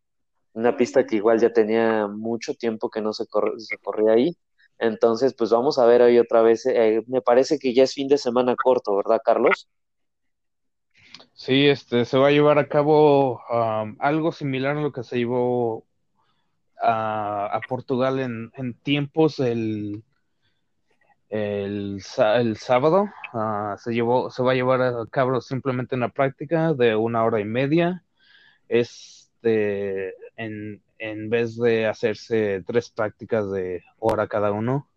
Una 0.54 0.76
pista 0.76 1.04
que 1.04 1.16
igual 1.16 1.40
ya 1.40 1.52
tenía 1.52 2.06
mucho 2.06 2.54
tiempo 2.54 2.90
que 2.90 3.00
no 3.02 3.12
se, 3.12 3.26
corre, 3.26 3.58
se 3.58 3.76
corría 3.78 4.12
ahí. 4.12 4.36
Entonces, 4.78 5.34
pues 5.36 5.50
vamos 5.50 5.78
a 5.80 5.86
ver 5.86 6.02
hoy 6.02 6.18
otra 6.20 6.42
vez. 6.42 6.64
Eh, 6.66 7.02
me 7.08 7.22
parece 7.22 7.58
que 7.58 7.74
ya 7.74 7.82
es 7.84 7.94
fin 7.94 8.06
de 8.08 8.18
semana 8.18 8.54
corto, 8.56 8.96
¿verdad, 8.96 9.20
Carlos? 9.24 9.68
Sí, 11.36 11.66
este, 11.66 12.04
se 12.04 12.16
va 12.16 12.28
a 12.28 12.30
llevar 12.30 12.58
a 12.58 12.68
cabo 12.68 13.42
um, 13.50 13.96
algo 13.98 14.30
similar 14.30 14.76
a 14.76 14.80
lo 14.80 14.92
que 14.92 15.02
se 15.02 15.18
llevó 15.18 15.84
a, 16.80 17.46
a 17.46 17.60
Portugal 17.68 18.20
en, 18.20 18.52
en 18.54 18.74
tiempos 18.74 19.40
el 19.40 20.04
el, 21.28 22.00
el 22.36 22.56
sábado. 22.56 23.10
Uh, 23.32 23.76
se, 23.78 23.92
llevó, 23.92 24.30
se 24.30 24.44
va 24.44 24.52
a 24.52 24.54
llevar 24.54 24.80
a 24.80 24.94
cabo 25.10 25.40
simplemente 25.40 25.96
una 25.96 26.08
práctica 26.08 26.72
de 26.72 26.94
una 26.94 27.24
hora 27.24 27.40
y 27.40 27.44
media. 27.44 28.04
Este, 28.68 30.14
en, 30.36 30.80
en 30.98 31.30
vez 31.30 31.56
de 31.56 31.86
hacerse 31.86 32.62
tres 32.64 32.90
prácticas 32.90 33.50
de 33.50 33.82
hora 33.98 34.28
cada 34.28 34.52
uno. 34.52 34.88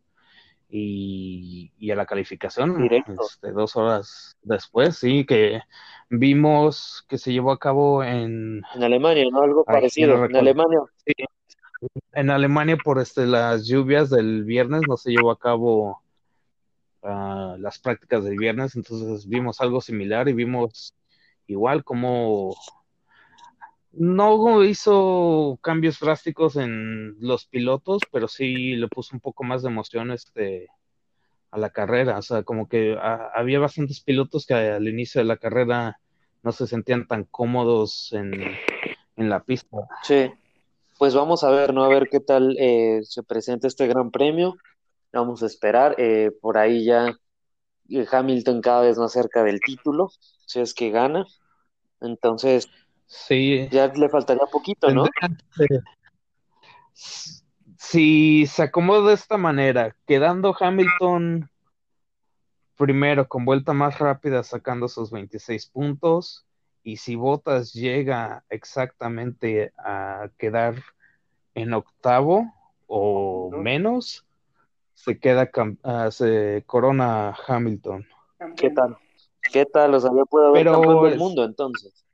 Y, 0.69 1.71
y 1.79 1.91
a 1.91 1.95
la 1.95 2.05
calificación, 2.05 2.89
este, 2.91 3.53
dos 3.53 3.77
horas 3.77 4.37
después, 4.41 4.97
sí, 4.97 5.25
que 5.25 5.61
vimos 6.09 7.05
que 7.07 7.17
se 7.17 7.31
llevó 7.31 7.51
a 7.51 7.59
cabo 7.59 8.03
en... 8.03 8.61
En 8.75 8.83
Alemania, 8.83 9.25
¿no? 9.31 9.41
Algo 9.41 9.63
Ay, 9.67 9.75
parecido, 9.75 10.17
no 10.17 10.25
en 10.25 10.35
Alemania. 10.35 10.79
Sí. 11.05 11.13
En 12.13 12.29
Alemania 12.29 12.77
por 12.77 12.99
este, 12.99 13.25
las 13.25 13.67
lluvias 13.67 14.09
del 14.09 14.43
viernes 14.43 14.81
no 14.87 14.97
se 14.97 15.11
llevó 15.11 15.31
a 15.31 15.37
cabo 15.37 16.01
uh, 17.03 17.57
las 17.57 17.79
prácticas 17.79 18.23
del 18.23 18.37
viernes, 18.37 18.75
entonces 18.75 19.27
vimos 19.27 19.61
algo 19.61 19.81
similar 19.81 20.27
y 20.27 20.33
vimos 20.33 20.95
igual 21.45 21.83
como 21.83 22.55
no 23.91 24.63
hizo 24.63 25.59
cambios 25.61 25.99
drásticos 25.99 26.55
en 26.55 27.15
los 27.19 27.45
pilotos, 27.45 28.01
pero 28.11 28.27
sí 28.27 28.75
le 28.75 28.87
puso 28.87 29.15
un 29.15 29.19
poco 29.19 29.43
más 29.43 29.63
de 29.63 29.69
emoción 29.69 30.11
este 30.11 30.67
a 31.57 31.59
la 31.59 31.69
carrera, 31.71 32.17
o 32.17 32.21
sea, 32.21 32.43
como 32.43 32.69
que 32.69 32.95
a, 32.99 33.31
había 33.33 33.59
bastantes 33.59 33.99
pilotos 34.01 34.45
que 34.45 34.53
al 34.53 34.87
inicio 34.87 35.19
de 35.19 35.25
la 35.25 35.37
carrera 35.37 35.99
no 36.43 36.51
se 36.51 36.67
sentían 36.67 37.07
tan 37.07 37.25
cómodos 37.25 38.13
en, 38.13 38.31
en 39.15 39.29
la 39.29 39.43
pista. 39.43 39.77
Sí, 40.03 40.31
pues 40.97 41.13
vamos 41.13 41.43
a 41.43 41.49
ver, 41.49 41.73
¿no? 41.73 41.83
A 41.83 41.89
ver 41.89 42.07
qué 42.09 42.19
tal 42.19 42.55
eh, 42.59 43.01
se 43.03 43.23
presenta 43.23 43.67
este 43.67 43.87
gran 43.87 44.11
premio. 44.11 44.55
Vamos 45.11 45.43
a 45.43 45.47
esperar. 45.47 45.95
Eh, 45.97 46.31
por 46.41 46.57
ahí 46.57 46.85
ya 46.85 47.17
Hamilton 48.11 48.61
cada 48.61 48.81
vez 48.81 48.97
más 48.97 49.11
cerca 49.11 49.43
del 49.43 49.59
título, 49.59 50.09
si 50.45 50.59
es 50.59 50.73
que 50.73 50.89
gana. 50.89 51.25
Entonces, 52.01 52.69
sí. 53.05 53.67
ya 53.71 53.87
le 53.87 54.09
faltaría 54.09 54.45
poquito, 54.51 54.89
¿no? 54.91 55.05
Si 57.77 58.47
se 58.47 58.63
acomoda 58.63 59.09
de 59.09 59.13
esta 59.13 59.37
manera, 59.37 59.95
quedando 60.05 60.55
Hamilton 60.59 61.49
primero 62.75 63.27
con 63.27 63.45
vuelta 63.45 63.73
más 63.73 63.99
rápida 63.99 64.43
sacando 64.43 64.87
sus 64.87 65.11
26 65.11 65.67
puntos 65.67 66.45
y 66.83 66.97
si 66.97 67.15
Bottas 67.15 67.73
llega 67.73 68.43
exactamente 68.49 69.73
a 69.77 70.29
quedar 70.37 70.75
en 71.53 71.73
octavo 71.73 72.53
o 72.87 73.51
menos, 73.51 74.25
se 74.93 75.19
queda, 75.19 75.49
uh, 75.83 76.11
se 76.11 76.63
corona 76.65 77.35
Hamilton. 77.47 78.05
¿Qué 78.55 78.69
tal? 78.69 78.97
¿Qué 79.51 79.65
tal? 79.65 79.93
O 79.93 79.99
sea, 79.99 80.11
ya 80.15 80.23
puede 80.25 80.47
haber 80.47 80.63
Pero 80.63 80.73
campeón 80.73 81.09
del 81.09 81.19
mundo 81.19 81.43
entonces. 81.43 82.06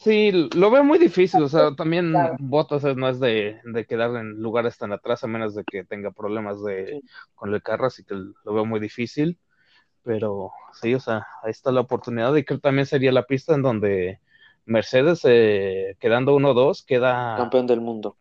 Sí, 0.00 0.30
lo 0.54 0.70
veo 0.70 0.84
muy 0.84 0.98
difícil, 0.98 1.42
o 1.42 1.48
sea, 1.48 1.74
también 1.74 2.36
Bottas 2.38 2.84
es- 2.84 2.96
no 2.96 3.08
es 3.08 3.18
de, 3.18 3.60
de 3.64 3.84
quedar 3.86 4.14
en 4.16 4.40
lugares 4.40 4.78
tan 4.78 4.92
atrás, 4.92 5.24
a 5.24 5.26
menos 5.26 5.54
de 5.56 5.64
que 5.64 5.84
tenga 5.84 6.12
problemas 6.12 6.62
de, 6.62 7.00
con 7.34 7.52
el 7.52 7.62
carro, 7.62 7.86
así 7.86 8.04
que 8.04 8.14
lo 8.14 8.54
veo 8.54 8.64
muy 8.64 8.78
difícil, 8.80 9.40
pero 10.04 10.52
sí, 10.80 10.94
o 10.94 11.00
sea, 11.00 11.26
ahí 11.44 11.50
está 11.52 11.72
la 11.72 11.82
oportunidad 11.82 12.34
y 12.36 12.44
creo 12.44 12.58
que 12.58 12.62
también 12.62 12.86
sería 12.86 13.12
la 13.12 13.24
pista 13.26 13.54
en 13.54 13.62
donde 13.62 14.20
Mercedes, 14.66 15.22
eh, 15.24 15.96
quedando 16.00 16.34
1-2, 16.36 16.84
queda 16.84 17.36
Campeón 17.38 17.66
del 17.66 17.80
mundo. 17.80 18.18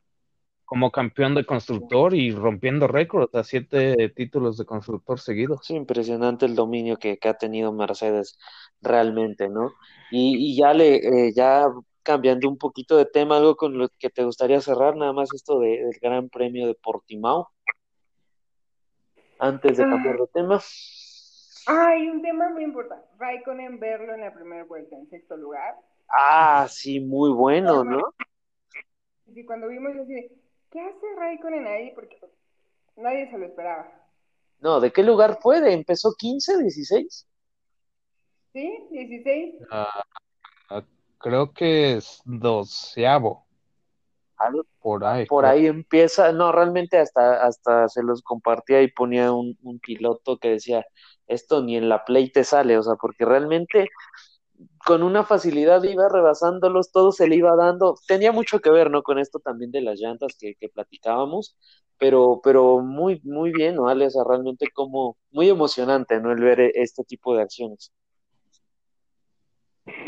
como 0.66 0.92
campeón 0.92 1.34
de 1.34 1.46
constructor 1.46 2.14
y 2.14 2.30
rompiendo 2.32 2.88
récords, 2.88 3.34
a 3.34 3.44
siete 3.44 4.10
títulos 4.10 4.58
de 4.58 4.66
constructor 4.66 5.20
seguidos. 5.20 5.62
Es 5.62 5.70
impresionante 5.72 6.46
el 6.46 6.56
dominio 6.56 6.98
que, 6.98 7.18
que 7.20 7.30
ha 7.30 7.38
tenido 7.38 7.72
Mercedes 7.74 8.38
realmente, 8.82 9.50
¿no? 9.50 9.74
Y, 10.12 10.52
y 10.52 10.58
ya 10.58 10.74
le, 10.74 10.96
eh, 10.96 11.34
ya 11.34 11.68
cambiando 12.08 12.48
un 12.48 12.58
poquito 12.58 12.96
de 12.96 13.06
tema, 13.06 13.36
algo 13.36 13.58
con 13.58 13.78
lo 13.78 13.90
que 14.00 14.10
te 14.10 14.24
gustaría 14.24 14.62
cerrar, 14.62 14.96
nada 14.96 15.12
más 15.12 15.30
esto 15.34 15.60
de, 15.60 15.84
del 15.84 16.00
Gran 16.02 16.30
Premio 16.30 16.66
de 16.66 16.74
Portimao. 16.74 17.50
Antes 19.40 19.78
de 19.78 19.84
cambiar 19.84 20.18
de 20.18 20.28
tema. 20.34 20.60
Ay, 21.68 22.08
un 22.08 22.22
tema 22.22 22.50
muy 22.50 22.64
importante. 22.64 23.06
Raikkonen 23.20 23.78
verlo 23.80 24.14
en 24.14 24.22
la 24.22 24.34
primera 24.34 24.64
vuelta, 24.64 24.96
en 24.96 25.10
sexto 25.10 25.36
lugar. 25.36 25.76
Ah, 26.10 26.66
sí, 26.70 27.02
muy 27.02 27.32
bueno, 27.32 27.84
¿no? 27.84 28.02
Y 29.26 29.46
cuando 29.46 29.68
vimos 29.68 29.94
yo 29.94 30.04
así, 30.04 30.14
de, 30.14 30.32
¿qué 30.72 30.80
hace 30.80 31.06
Raikkonen 31.18 31.68
ahí? 31.68 31.92
Porque 31.94 32.20
nadie 32.96 33.30
se 33.30 33.38
lo 33.38 33.46
esperaba. 33.46 33.92
No, 34.62 34.80
¿de 34.80 34.92
qué 34.92 35.04
lugar 35.04 35.40
fue? 35.42 35.60
¿De 35.60 35.74
empezó 35.74 36.14
15, 36.18 36.64
16? 36.64 37.27
¿Sí? 38.58 38.88
16. 38.90 39.56
Ah, 39.70 40.02
ah, 40.72 40.84
creo 41.20 41.54
que 41.54 41.98
es 41.98 42.24
doceavo, 42.26 43.46
Algo 44.38 44.64
por 44.80 45.06
ahí. 45.06 45.28
por 45.28 45.44
creo. 45.44 45.54
ahí 45.54 45.68
empieza, 45.68 46.32
no, 46.32 46.52
realmente 46.52 46.98
hasta, 46.98 47.46
hasta 47.46 47.88
se 47.88 48.02
los 48.02 48.24
compartía 48.24 48.82
y 48.82 48.92
ponía 48.92 49.32
un, 49.32 49.60
un 49.62 49.78
piloto 49.80 50.40
que 50.40 50.50
decía, 50.50 50.84
esto 51.28 51.62
ni 51.62 51.78
en 51.78 51.88
la 51.88 52.04
Play 52.04 52.32
te 52.32 52.44
sale, 52.44 52.80
o 52.80 52.82
sea, 52.82 52.96
porque 52.96 53.26
realmente 53.26 53.90
con 54.84 55.04
una 55.04 55.24
facilidad 55.24 55.84
iba 55.84 56.10
rebasándolos, 56.10 56.92
todo 56.92 57.12
se 57.12 57.28
le 57.28 57.36
iba 57.36 57.56
dando, 57.56 57.96
tenía 58.08 58.32
mucho 58.32 58.60
que 58.60 58.72
ver, 58.72 58.90
¿no? 58.90 59.04
Con 59.04 59.20
esto 59.20 59.40
también 59.40 59.70
de 59.70 59.82
las 59.82 60.00
llantas 60.00 60.36
que, 60.40 60.56
que 60.56 60.70
platicábamos, 60.70 61.56
pero, 62.00 62.42
pero 62.44 62.80
muy, 62.80 63.22
muy 63.24 63.52
bien, 63.52 63.76
¿no, 63.76 63.88
Ale? 63.88 64.08
O 64.08 64.10
sea, 64.10 64.24
realmente 64.28 64.68
como, 64.74 65.16
muy 65.32 65.48
emocionante, 65.50 66.20
¿no? 66.20 66.32
El 66.32 66.42
ver 66.42 66.60
este 66.74 67.04
tipo 67.04 67.36
de 67.36 67.44
acciones. 67.44 67.92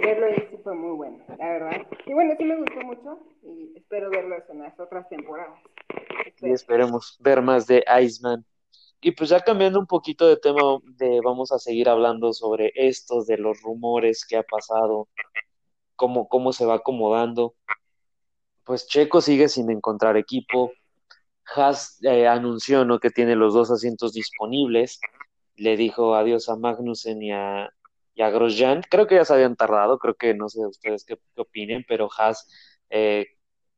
Verlo 0.03 0.27
ahí 0.27 0.47
sí 0.49 0.57
fue 0.63 0.75
muy 0.75 0.95
bueno, 0.95 1.23
la 1.37 1.49
verdad. 1.49 1.87
Y 2.05 2.13
bueno, 2.13 2.33
sí 2.37 2.43
me 2.43 2.57
gustó 2.57 2.81
mucho 2.81 3.19
y 3.43 3.77
espero 3.77 4.09
verlo 4.09 4.35
en 4.49 4.59
las 4.59 4.79
otras 4.79 5.07
temporadas. 5.09 5.59
Y 6.41 6.51
esperemos 6.51 7.17
ver 7.19 7.41
más 7.41 7.67
de 7.67 7.83
Iceman. 8.01 8.45
Y 9.01 9.11
pues 9.11 9.29
ya 9.29 9.39
cambiando 9.39 9.79
un 9.79 9.87
poquito 9.87 10.27
de 10.27 10.37
tema, 10.37 10.61
de, 10.97 11.21
vamos 11.23 11.51
a 11.51 11.59
seguir 11.59 11.87
hablando 11.87 12.33
sobre 12.33 12.73
estos, 12.75 13.27
de 13.27 13.37
los 13.37 13.61
rumores 13.61 14.25
que 14.25 14.35
ha 14.35 14.43
pasado, 14.43 15.07
cómo, 15.95 16.27
cómo 16.27 16.51
se 16.51 16.65
va 16.65 16.75
acomodando. 16.75 17.55
Pues 18.65 18.87
Checo 18.87 19.21
sigue 19.21 19.47
sin 19.47 19.71
encontrar 19.71 20.17
equipo. 20.17 20.71
Haas 21.55 21.97
eh, 22.03 22.27
anunció 22.27 22.85
¿no? 22.85 22.99
que 22.99 23.09
tiene 23.09 23.35
los 23.35 23.53
dos 23.53 23.71
asientos 23.71 24.13
disponibles. 24.13 24.99
Le 25.55 25.77
dijo 25.77 26.15
adiós 26.15 26.49
a 26.49 26.57
Magnussen 26.57 27.21
y 27.23 27.31
a, 27.31 27.69
y 28.19 28.21
a 28.21 28.29
Grosjean. 28.29 28.83
Creo 28.89 29.07
que 29.07 29.15
ya 29.15 29.25
se 29.25 29.33
habían 29.33 29.55
tardado, 29.55 29.97
creo 29.97 30.15
que 30.15 30.33
no 30.33 30.49
sé 30.49 30.65
ustedes 30.67 31.05
qué, 31.05 31.17
opinen, 31.37 31.85
pero 31.87 32.09
Haas 32.17 32.47
eh, 32.89 33.27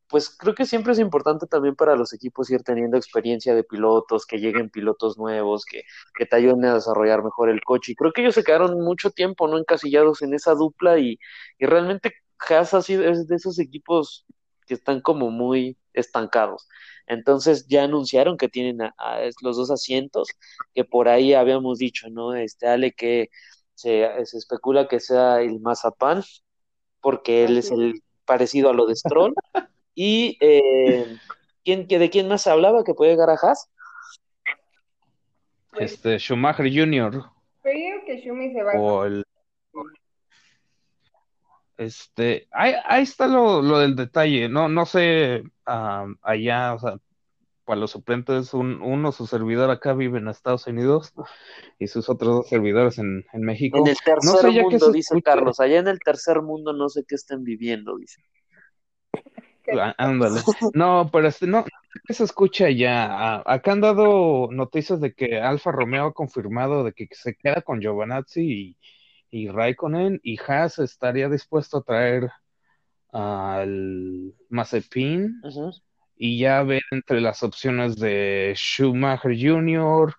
pues 0.10 0.30
creo 0.38 0.56
que 0.56 0.66
siempre 0.66 0.94
es 0.94 1.00
importante 1.00 1.48
también 1.48 1.76
para 1.76 1.96
los 1.96 2.14
equipos 2.14 2.50
ir 2.50 2.64
teniendo 2.64 2.98
experiencia 2.98 3.56
de 3.56 3.64
pilotos, 3.64 4.26
que 4.26 4.40
lleguen 4.40 4.70
pilotos 4.72 5.18
nuevos, 5.18 5.64
que, 5.66 5.84
que 6.18 6.26
te 6.26 6.36
ayuden 6.38 6.66
a 6.66 6.76
desarrollar 6.76 7.24
mejor 7.24 7.50
el 7.50 7.62
coche. 7.62 7.94
Y 7.94 7.96
creo 7.96 8.12
que 8.14 8.22
ellos 8.22 8.36
se 8.36 8.44
quedaron 8.44 8.82
mucho 8.82 9.12
tiempo 9.12 9.48
no 9.48 9.58
encasillados 9.60 10.22
en 10.24 10.34
esa 10.34 10.56
dupla 10.56 11.00
y, 11.00 11.20
y 11.60 11.66
realmente 11.66 12.14
Haas 12.50 12.74
ha 12.74 12.82
sido 12.82 13.04
es 13.04 13.28
de 13.28 13.36
esos 13.36 13.60
equipos 13.60 14.26
que 14.66 14.74
están 14.74 15.02
como 15.02 15.30
muy 15.30 15.78
estancados. 15.94 16.68
Entonces 17.08 17.68
ya 17.68 17.84
anunciaron 17.84 18.38
que 18.38 18.50
tienen 18.50 18.82
a, 18.82 18.92
los 19.42 19.58
dos 19.58 19.72
asientos, 19.72 20.30
que 20.74 20.84
por 20.86 21.10
ahí 21.10 21.34
habíamos 21.34 21.78
dicho, 21.80 22.10
¿no? 22.10 22.34
Este 22.36 22.68
Ale 22.68 22.94
que 22.94 23.30
se, 23.76 24.26
se 24.26 24.38
especula 24.38 24.88
que 24.88 25.00
sea 25.00 25.42
el 25.42 25.60
Mazapán, 25.60 26.24
porque 27.02 27.46
él 27.46 27.58
es 27.58 27.72
el 27.72 28.02
parecido 28.26 28.70
a 28.70 28.74
lo 28.74 28.86
de 28.86 28.96
Stroll. 28.96 29.34
Y 29.94 30.38
eh, 30.40 31.18
¿quién, 31.66 31.86
¿de 31.86 32.10
quién 32.10 32.30
más 32.30 32.48
hablaba 32.48 32.86
que 32.86 32.94
puede 32.94 33.12
llegar 33.12 33.30
a 33.30 33.34
Haas? 33.34 33.70
Este, 35.74 36.18
Schumacher 36.18 36.66
Jr. 36.66 37.26
Creo 37.62 38.06
que 38.06 38.22
Schumi 38.22 38.54
se 38.54 38.64
va 38.64 38.74
o 38.74 39.06
el... 39.06 39.24
Este, 41.78 42.48
ahí, 42.52 42.74
ahí 42.86 43.04
está 43.04 43.28
lo, 43.28 43.62
lo, 43.62 43.80
del 43.80 43.96
detalle, 43.96 44.48
no, 44.48 44.70
no 44.70 44.86
sé, 44.86 45.44
allá, 45.66 46.76
o 46.76 46.80
sea, 46.80 46.98
para 47.66 47.80
los 47.80 47.92
suplentes, 47.92 48.54
un, 48.54 48.82
uno, 48.82 49.12
su 49.12 49.28
servidor 49.28 49.70
acá 49.70 49.94
vive 49.94 50.20
en 50.20 50.28
Estados 50.28 50.68
Unidos 50.68 51.14
y 51.80 51.88
sus 51.88 52.10
otros 52.10 52.36
dos 52.36 52.48
servidores 52.50 52.98
en, 52.98 53.26
en 53.34 53.42
México. 53.42 53.78
En 53.78 53.88
el 53.88 53.98
tercer 54.04 54.52
mundo, 54.52 54.92
dice 54.92 55.22
Carlos, 55.22 55.60
allá 55.60 55.80
en 55.80 55.88
el 55.88 56.00
tercer 56.00 56.42
mundo 56.42 56.74
no 56.74 56.90
sé 56.90 57.04
qué 57.08 57.16
estén 57.16 57.44
viviendo, 57.44 57.98
dice. 57.98 58.22
Ah, 59.80 59.94
ándale. 59.98 60.42
No, 60.74 61.10
pero 61.12 61.28
este, 61.28 61.48
no, 61.48 61.66
se 62.10 62.24
escucha 62.24 62.70
ya. 62.70 63.42
Acá 63.46 63.74
han 63.74 63.82
dado 63.82 64.50
noticias 64.52 65.00
de 65.00 65.14
que 65.14 65.40
Alfa 65.40 65.72
Romeo 65.72 66.08
ha 66.08 66.14
confirmado 66.14 66.84
de 66.84 66.94
que 66.94 67.08
se 67.12 67.36
queda 67.36 67.62
con 67.62 67.80
Giovanazzi 67.80 68.42
y, 68.42 68.78
y 69.30 69.50
Raikkonen 69.50 70.20
y 70.24 70.38
Haas 70.40 70.80
estaría 70.80 71.30
dispuesto 71.30 71.78
a 71.78 71.84
traer 71.84 72.32
al 73.12 74.34
Mazepin 74.50 75.42
y 76.24 76.38
ya 76.38 76.62
ver 76.62 76.84
entre 76.92 77.20
las 77.20 77.42
opciones 77.42 77.96
de 77.96 78.54
Schumacher 78.56 79.36
Jr., 79.36 80.14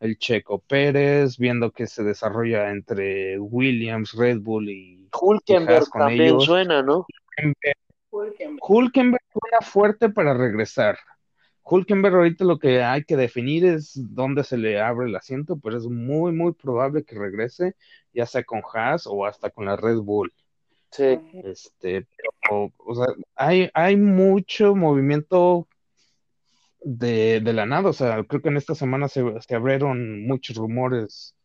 el 0.00 0.18
Checo 0.18 0.58
Pérez, 0.58 1.38
viendo 1.38 1.70
que 1.70 1.86
se 1.86 2.04
desarrolla 2.04 2.68
entre 2.68 3.38
Williams, 3.38 4.12
Red 4.12 4.40
Bull 4.40 4.68
y 4.68 5.08
Hulkenberg 5.18 5.86
también 5.90 6.38
suena, 6.42 6.82
¿no? 6.82 7.06
Hulkenberg. 8.60 9.22
era 9.50 9.62
fuerte 9.62 10.10
para 10.10 10.34
regresar. 10.34 10.98
Hulkenberg 11.62 12.16
ahorita 12.16 12.44
lo 12.44 12.58
que 12.58 12.82
hay 12.82 13.04
que 13.04 13.16
definir 13.16 13.64
es 13.64 13.92
dónde 13.94 14.44
se 14.44 14.58
le 14.58 14.78
abre 14.78 15.06
el 15.06 15.16
asiento, 15.16 15.58
pero 15.58 15.78
es 15.78 15.86
muy, 15.86 16.32
muy 16.32 16.52
probable 16.52 17.02
que 17.02 17.18
regrese, 17.18 17.76
ya 18.12 18.26
sea 18.26 18.44
con 18.44 18.60
Haas 18.74 19.06
o 19.06 19.24
hasta 19.24 19.48
con 19.48 19.64
la 19.64 19.76
Red 19.76 20.00
Bull. 20.00 20.34
Sí. 20.90 21.18
Este, 21.44 22.06
pero, 22.42 22.72
o 22.78 22.94
sea, 22.94 23.06
hay, 23.34 23.68
hay 23.74 23.96
mucho 23.96 24.74
movimiento 24.74 25.68
de, 26.80 27.40
de, 27.40 27.52
la 27.52 27.66
nada, 27.66 27.90
o 27.90 27.92
sea, 27.92 28.22
creo 28.24 28.40
que 28.40 28.48
en 28.48 28.56
esta 28.56 28.74
semana 28.74 29.08
se, 29.08 29.22
se 29.40 29.54
abrieron 29.54 30.26
muchos 30.26 30.56
rumores 30.56 31.36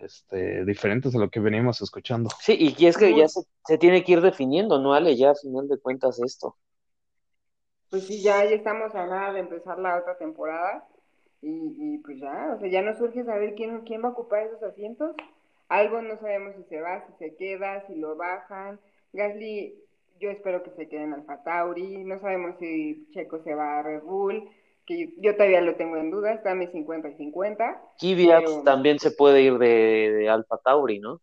este, 0.00 0.64
diferentes 0.64 1.14
a 1.14 1.18
lo 1.18 1.28
que 1.28 1.40
venimos 1.40 1.82
escuchando. 1.82 2.30
Sí, 2.40 2.74
y 2.78 2.86
es 2.86 2.96
que 2.96 3.14
ya 3.14 3.28
se, 3.28 3.78
tiene 3.78 4.02
que 4.02 4.12
ir 4.12 4.20
definiendo, 4.20 4.78
¿no, 4.78 4.94
Ale? 4.94 5.16
Ya 5.16 5.30
a 5.30 5.34
final 5.34 5.68
de 5.68 5.78
cuentas 5.78 6.18
esto. 6.20 6.56
Pues 7.90 8.06
sí, 8.06 8.22
ya, 8.22 8.44
ya 8.44 8.56
estamos 8.56 8.94
a 8.94 9.06
nada 9.06 9.32
de 9.32 9.40
empezar 9.40 9.78
la 9.78 9.98
otra 9.98 10.16
temporada 10.16 10.88
y, 11.42 11.76
y 11.78 11.98
pues 11.98 12.18
ya, 12.18 12.54
o 12.56 12.58
sea, 12.58 12.68
ya 12.68 12.82
nos 12.82 12.98
surge 12.98 13.24
saber 13.24 13.54
quién, 13.54 13.82
quién 13.82 14.02
va 14.02 14.08
a 14.08 14.12
ocupar 14.12 14.42
esos 14.42 14.62
asientos. 14.62 15.14
Algo 15.68 16.02
no 16.02 16.18
sabemos 16.18 16.54
si 16.56 16.62
se 16.64 16.80
va, 16.80 17.04
si 17.06 17.12
se 17.18 17.36
queda, 17.36 17.86
si 17.86 17.94
lo 17.94 18.16
bajan. 18.16 18.78
Gasly, 19.12 19.74
yo 20.20 20.30
espero 20.30 20.62
que 20.62 20.70
se 20.70 20.88
quede 20.88 21.04
en 21.04 21.14
Alfa 21.14 21.42
Tauri. 21.42 22.04
No 22.04 22.18
sabemos 22.20 22.56
si 22.58 23.08
Checo 23.12 23.42
se 23.42 23.54
va 23.54 23.78
a 23.78 23.82
Red 23.82 24.02
Bull 24.02 24.48
que 24.86 25.12
yo 25.18 25.34
todavía 25.34 25.60
lo 25.60 25.74
tengo 25.74 25.96
en 25.96 26.10
duda, 26.10 26.32
está 26.32 26.54
mi 26.54 26.68
50 26.68 27.08
y 27.08 27.14
50. 27.16 27.82
Kvyat 27.98 28.64
también 28.64 28.98
se 29.00 29.10
puede 29.10 29.42
ir 29.42 29.58
de, 29.58 30.12
de 30.12 30.28
Alfa 30.28 30.58
Tauri, 30.58 31.00
¿no? 31.00 31.20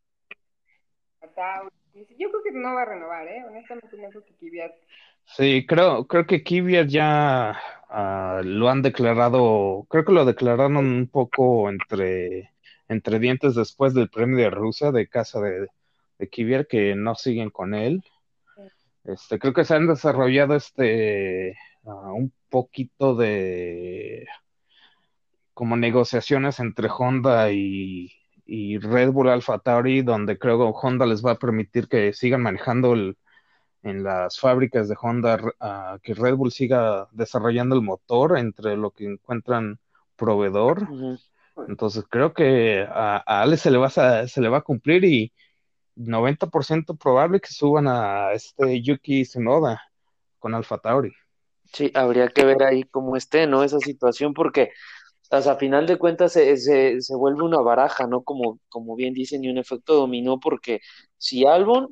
Yo 1.94 2.30
creo 2.30 2.44
que 2.44 2.52
no 2.52 2.74
va 2.76 2.82
a 2.82 2.86
renovar, 2.86 3.28
¿eh? 3.28 3.44
Honestamente 3.48 3.98
no 3.98 4.10
creo 4.10 4.26
que 4.26 4.34
Kvyat. 4.34 4.74
Sí, 5.26 5.66
creo, 5.66 6.06
creo 6.06 6.28
que 6.28 6.44
Kvyat 6.44 6.88
ya 6.88 7.58
uh, 7.90 8.44
lo 8.44 8.70
han 8.70 8.82
declarado, 8.82 9.86
creo 9.90 10.04
que 10.04 10.12
lo 10.12 10.26
declararon 10.26 10.76
un 10.76 11.08
poco 11.08 11.70
entre, 11.70 12.52
entre 12.88 13.20
dientes 13.20 13.56
después 13.56 13.94
del 13.94 14.10
premio 14.10 14.38
de 14.38 14.50
Rusia 14.50 14.92
de 14.92 15.08
casa 15.08 15.40
de, 15.42 15.68
de 16.18 16.30
Kvyat, 16.30 16.68
que 16.68 16.96
no 16.96 17.16
siguen 17.16 17.50
con 17.50 17.74
él. 17.74 18.04
Este, 19.04 19.38
creo 19.38 19.54
que 19.54 19.66
se 19.66 19.76
han 19.76 19.88
desarrollado 19.88 20.56
este 20.56 21.58
uh, 21.84 22.14
un 22.14 22.32
poquito 22.50 23.16
de 23.16 24.26
como 25.54 25.76
negociaciones 25.76 26.60
entre 26.60 26.90
Honda 26.90 27.52
y, 27.52 28.12
Red 28.46 29.12
Bull 29.12 29.30
Alpha 29.30 29.60
Tauri, 29.60 30.02
donde 30.02 30.38
creo 30.38 30.58
que 30.58 30.78
Honda 30.82 31.06
les 31.06 31.26
va 31.26 31.32
a 31.32 31.40
permitir 31.40 31.88
que 31.88 32.14
sigan 32.14 32.42
manejando 32.42 32.94
en 32.94 34.04
las 34.04 34.40
fábricas 34.40 34.90
de 34.90 34.96
Honda, 35.00 35.40
que 36.04 36.14
Red 36.14 36.36
Bull 36.36 36.52
siga 36.52 37.08
desarrollando 37.12 37.76
el 37.76 37.82
motor 37.82 38.38
entre 38.38 38.76
lo 38.78 38.92
que 38.92 39.06
encuentran 39.06 39.80
proveedor. 40.16 40.88
Entonces 41.68 42.04
creo 42.10 42.34
que 42.34 42.86
a, 42.90 43.18
Ale 43.26 43.58
se 43.58 43.72
le, 43.72 43.78
va 43.78 43.88
a, 43.88 44.28
se 44.28 44.42
le 44.42 44.50
va 44.50 44.58
a 44.58 44.64
cumplir 44.64 45.04
y 45.04 45.32
90% 45.96 46.98
probable 46.98 47.40
que 47.40 47.50
suban 47.50 47.88
a 47.88 48.32
este 48.34 48.82
Yuki 48.82 49.24
Tsunoda 49.24 49.82
con 50.40 50.54
Alpha 50.56 50.78
Tauri. 50.78 51.14
Sí, 51.72 51.92
habría 51.94 52.28
que 52.28 52.46
ver 52.46 52.64
ahí 52.64 52.84
cómo 52.84 53.16
esté, 53.16 53.48
¿no? 53.48 53.64
Esa 53.64 53.80
situación, 53.80 54.34
porque 54.34 54.72
hasta 55.32 55.54
a 55.54 55.56
final 55.56 55.88
de 55.88 55.98
cuentas 55.98 56.34
se, 56.34 56.58
se, 56.58 57.02
se, 57.02 57.16
vuelve 57.16 57.44
una 57.44 57.60
baraja, 57.60 58.06
¿no? 58.06 58.24
Como, 58.24 58.60
como 58.70 58.96
bien 58.96 59.14
dicen, 59.14 59.44
y 59.44 59.50
un 59.50 59.58
efecto 59.58 59.96
dominó, 59.96 60.40
porque 60.40 60.82
si 61.18 61.46
Albon, 61.46 61.90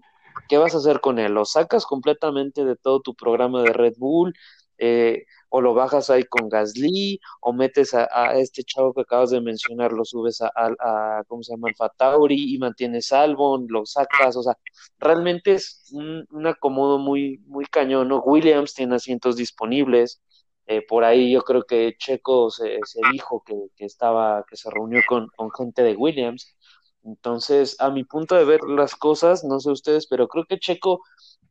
¿qué 0.47 0.57
vas 0.57 0.75
a 0.75 0.77
hacer 0.77 0.99
con 0.99 1.17
él? 1.17 1.33
¿Lo 1.33 1.45
sacas 1.45 1.85
completamente 1.85 2.65
de 2.65 2.75
todo 2.75 3.01
tu 3.01 3.15
programa 3.15 3.63
de 3.63 3.73
Red 3.73 3.93
Bull? 3.97 4.33
Eh, 4.77 5.25
o 5.53 5.61
lo 5.61 5.73
bajas 5.73 6.09
ahí 6.09 6.23
con 6.23 6.49
Gasly, 6.49 7.19
o 7.41 7.53
metes 7.53 7.93
a, 7.93 8.05
este 8.39 8.63
chavo 8.63 8.93
que 8.93 9.01
acabas 9.01 9.31
de 9.31 9.41
mencionar, 9.41 9.91
lo 9.91 10.05
subes 10.05 10.41
a, 10.41 10.49
a, 10.55 11.23
¿cómo 11.27 11.43
se 11.43 11.53
llama? 11.53 11.67
Alfa 11.69 11.89
Tauri 11.89 12.55
y 12.55 12.57
mantienes 12.57 13.11
Albon, 13.11 13.65
lo 13.69 13.85
sacas, 13.85 14.37
o 14.37 14.43
sea, 14.43 14.57
realmente 14.97 15.53
es 15.53 15.91
un, 15.91 16.25
acomodo 16.47 16.99
muy, 16.99 17.39
muy 17.47 17.65
cañón, 17.65 18.07
¿no? 18.07 18.21
Williams 18.21 18.73
tiene 18.73 18.95
asientos 18.95 19.35
disponibles, 19.35 20.21
eh, 20.67 20.83
por 20.87 21.03
ahí 21.03 21.33
yo 21.33 21.41
creo 21.41 21.63
que 21.63 21.95
Checo 21.97 22.49
se, 22.49 22.79
se 22.85 23.01
dijo 23.11 23.43
que, 23.45 23.55
que, 23.75 23.85
estaba, 23.85 24.45
que 24.49 24.55
se 24.55 24.69
reunió 24.69 25.01
con, 25.07 25.27
con 25.35 25.51
gente 25.51 25.83
de 25.83 25.95
Williams, 25.97 26.55
entonces, 27.03 27.75
a 27.79 27.89
mi 27.89 28.03
punto 28.05 28.35
de 28.35 28.45
ver 28.45 28.61
las 28.63 28.95
cosas, 28.95 29.43
no 29.43 29.59
sé 29.59 29.71
ustedes, 29.71 30.07
pero 30.07 30.27
creo 30.27 30.45
que 30.45 30.59
Checo 30.59 31.01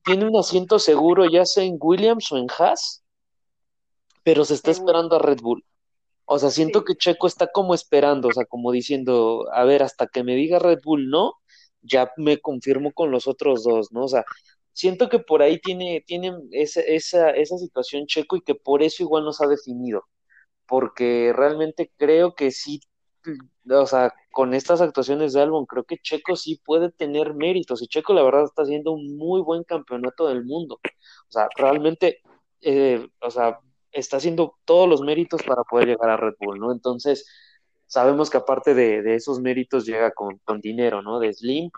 tiene 0.05 0.27
un 0.27 0.37
asiento 0.37 0.79
seguro, 0.79 1.27
ya 1.27 1.45
sea 1.45 1.65
en 1.65 1.77
Williams 1.81 2.31
o 2.33 2.39
en 2.39 2.47
Haas, 2.59 3.03
pero 4.23 4.45
se 4.45 4.55
está 4.55 4.71
esperando 4.71 5.17
a 5.17 5.19
Red 5.21 5.41
Bull. 5.41 5.65
O 6.25 6.39
sea, 6.39 6.51
siento 6.51 6.85
que 6.85 6.95
Checo 6.97 7.27
está 7.27 7.49
como 7.49 7.75
esperando, 7.75 8.29
o 8.29 8.33
sea, 8.33 8.45
como 8.47 8.73
diciendo, 8.73 9.47
a 9.53 9.65
ver, 9.65 9.83
hasta 9.83 10.07
que 10.07 10.25
me 10.25 10.37
diga 10.37 10.59
Red 10.61 10.81
Bull 10.85 11.11
no, 11.11 11.35
ya 11.83 12.13
me 12.17 12.39
confirmo 12.41 12.93
con 12.93 13.11
los 13.11 13.27
otros 13.29 13.65
dos, 13.65 13.93
¿no? 13.93 14.05
O 14.05 14.09
sea, 14.09 14.25
siento 14.73 15.09
que 15.09 15.19
por 15.19 15.43
ahí 15.43 15.59
tiene, 15.61 16.03
tiene 16.07 16.33
esa, 16.53 16.81
esa, 16.83 17.31
esa 17.31 17.59
situación 17.59 18.07
Checo 18.07 18.37
y 18.37 18.43
que 18.43 18.55
por 18.55 18.83
eso 18.83 19.03
igual 19.03 19.25
nos 19.25 19.41
ha 19.41 19.47
definido, 19.49 20.05
porque 20.67 21.33
realmente 21.35 21.93
creo 21.97 22.35
que 22.35 22.51
sí 22.53 22.81
o 23.69 23.87
sea, 23.87 24.13
con 24.33 24.55
estas 24.55 24.81
actuaciones 24.81 25.33
de 25.33 25.43
Albon, 25.43 25.67
creo 25.67 25.85
que 25.85 25.99
Checo 25.99 26.37
sí 26.37 26.61
puede 26.65 26.91
tener 26.91 27.35
méritos 27.35 27.83
y 27.83 27.89
Checo 27.89 28.13
la 28.15 28.23
verdad 28.23 28.45
está 28.45 28.63
haciendo 28.63 28.93
un 28.93 29.17
muy 29.17 29.43
buen 29.43 29.65
campeonato 29.65 30.29
del 30.29 30.45
mundo. 30.45 30.81
O 31.29 31.33
sea, 31.33 31.49
realmente, 31.57 32.21
eh, 32.63 33.07
o 33.21 33.31
sea, 33.31 33.61
está 33.93 34.19
haciendo 34.19 34.57
todos 34.65 34.89
los 34.89 35.03
méritos 35.03 35.43
para 35.43 35.63
poder 35.65 35.89
llegar 35.89 36.11
a 36.11 36.17
Red 36.17 36.35
Bull, 36.39 36.59
¿no? 36.59 36.73
Entonces, 36.73 37.27
sabemos 37.87 38.31
que 38.31 38.39
aparte 38.39 38.75
de, 38.75 39.15
esos 39.15 39.41
méritos 39.41 39.87
llega 39.87 40.13
con, 40.13 40.39
con, 40.39 40.61
dinero, 40.61 41.03
¿no? 41.03 41.19
De 41.19 41.33
Slim 41.33 41.71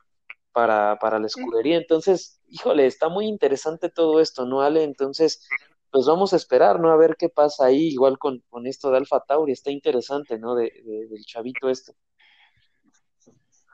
para, 0.52 0.98
para 1.00 1.18
la 1.18 1.26
escudería. 1.26 1.76
Entonces, 1.76 2.40
híjole, 2.48 2.86
está 2.86 3.08
muy 3.08 3.26
interesante 3.26 3.88
todo 3.88 4.20
esto, 4.20 4.44
¿no, 4.44 4.62
Ale? 4.62 4.84
Entonces, 4.84 5.48
pues 5.90 6.06
vamos 6.06 6.32
a 6.32 6.36
esperar, 6.36 6.80
¿no? 6.80 6.90
A 6.90 6.96
ver 6.96 7.16
qué 7.18 7.28
pasa 7.28 7.66
ahí, 7.66 7.88
igual 7.88 8.18
con, 8.18 8.42
con 8.50 8.66
esto 8.66 8.90
de 8.90 8.98
Alfa 8.98 9.20
Tauri, 9.20 9.52
está 9.52 9.70
interesante, 9.70 10.38
¿no? 10.38 10.54
De, 10.54 10.70
del 10.84 11.24
chavito 11.24 11.68
este. 11.68 11.92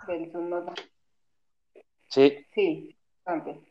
Del 0.07 0.31
Zunoda. 0.33 0.75
Sí. 2.09 2.47
Sí, 2.55 2.99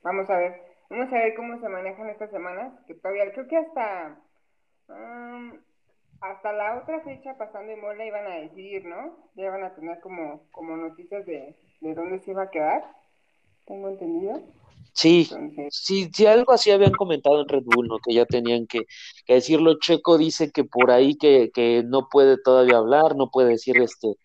Vamos 0.03 0.29
a 0.29 0.37
ver, 0.37 0.61
vamos 0.87 1.11
a 1.11 1.17
ver 1.17 1.33
cómo 1.35 1.59
se 1.59 1.67
manejan 1.67 2.09
estas 2.09 2.29
semanas, 2.29 2.73
que 2.85 2.93
todavía 2.93 3.31
creo 3.33 3.47
que 3.47 3.57
hasta 3.57 4.21
um, 4.89 5.53
hasta 6.21 6.53
la 6.53 6.79
otra 6.81 7.01
fecha 7.01 7.37
pasando 7.37 7.71
en 7.71 7.81
Mola 7.81 8.05
iban 8.05 8.27
a 8.27 8.35
decidir, 8.35 8.85
¿no? 8.85 9.17
Ya 9.35 9.49
van 9.49 9.63
a 9.63 9.75
tener 9.75 9.99
como, 10.01 10.43
como 10.51 10.75
noticias 10.75 11.25
de, 11.25 11.55
de 11.81 11.93
dónde 11.93 12.19
se 12.19 12.31
iba 12.31 12.43
a 12.43 12.49
quedar, 12.49 12.83
tengo 13.65 13.89
entendido. 13.89 14.41
Sí, 14.93 15.29
sí, 15.69 16.09
sí, 16.11 16.25
algo 16.25 16.53
así 16.53 16.71
habían 16.71 16.93
comentado 16.93 17.39
en 17.41 17.47
Red 17.47 17.63
Bull, 17.65 17.87
¿no? 17.87 17.99
Que 17.99 18.15
ya 18.15 18.25
tenían 18.25 18.65
que, 18.65 18.85
decirlo. 19.27 19.77
Checo 19.79 20.17
dice 20.17 20.51
que 20.51 20.63
por 20.63 20.89
ahí 20.89 21.15
que, 21.15 21.51
que 21.53 21.83
no 21.85 22.09
puede 22.09 22.37
todavía 22.41 22.77
hablar, 22.77 23.15
no 23.15 23.29
puede 23.29 23.49
decir 23.49 23.77
este 23.77 24.15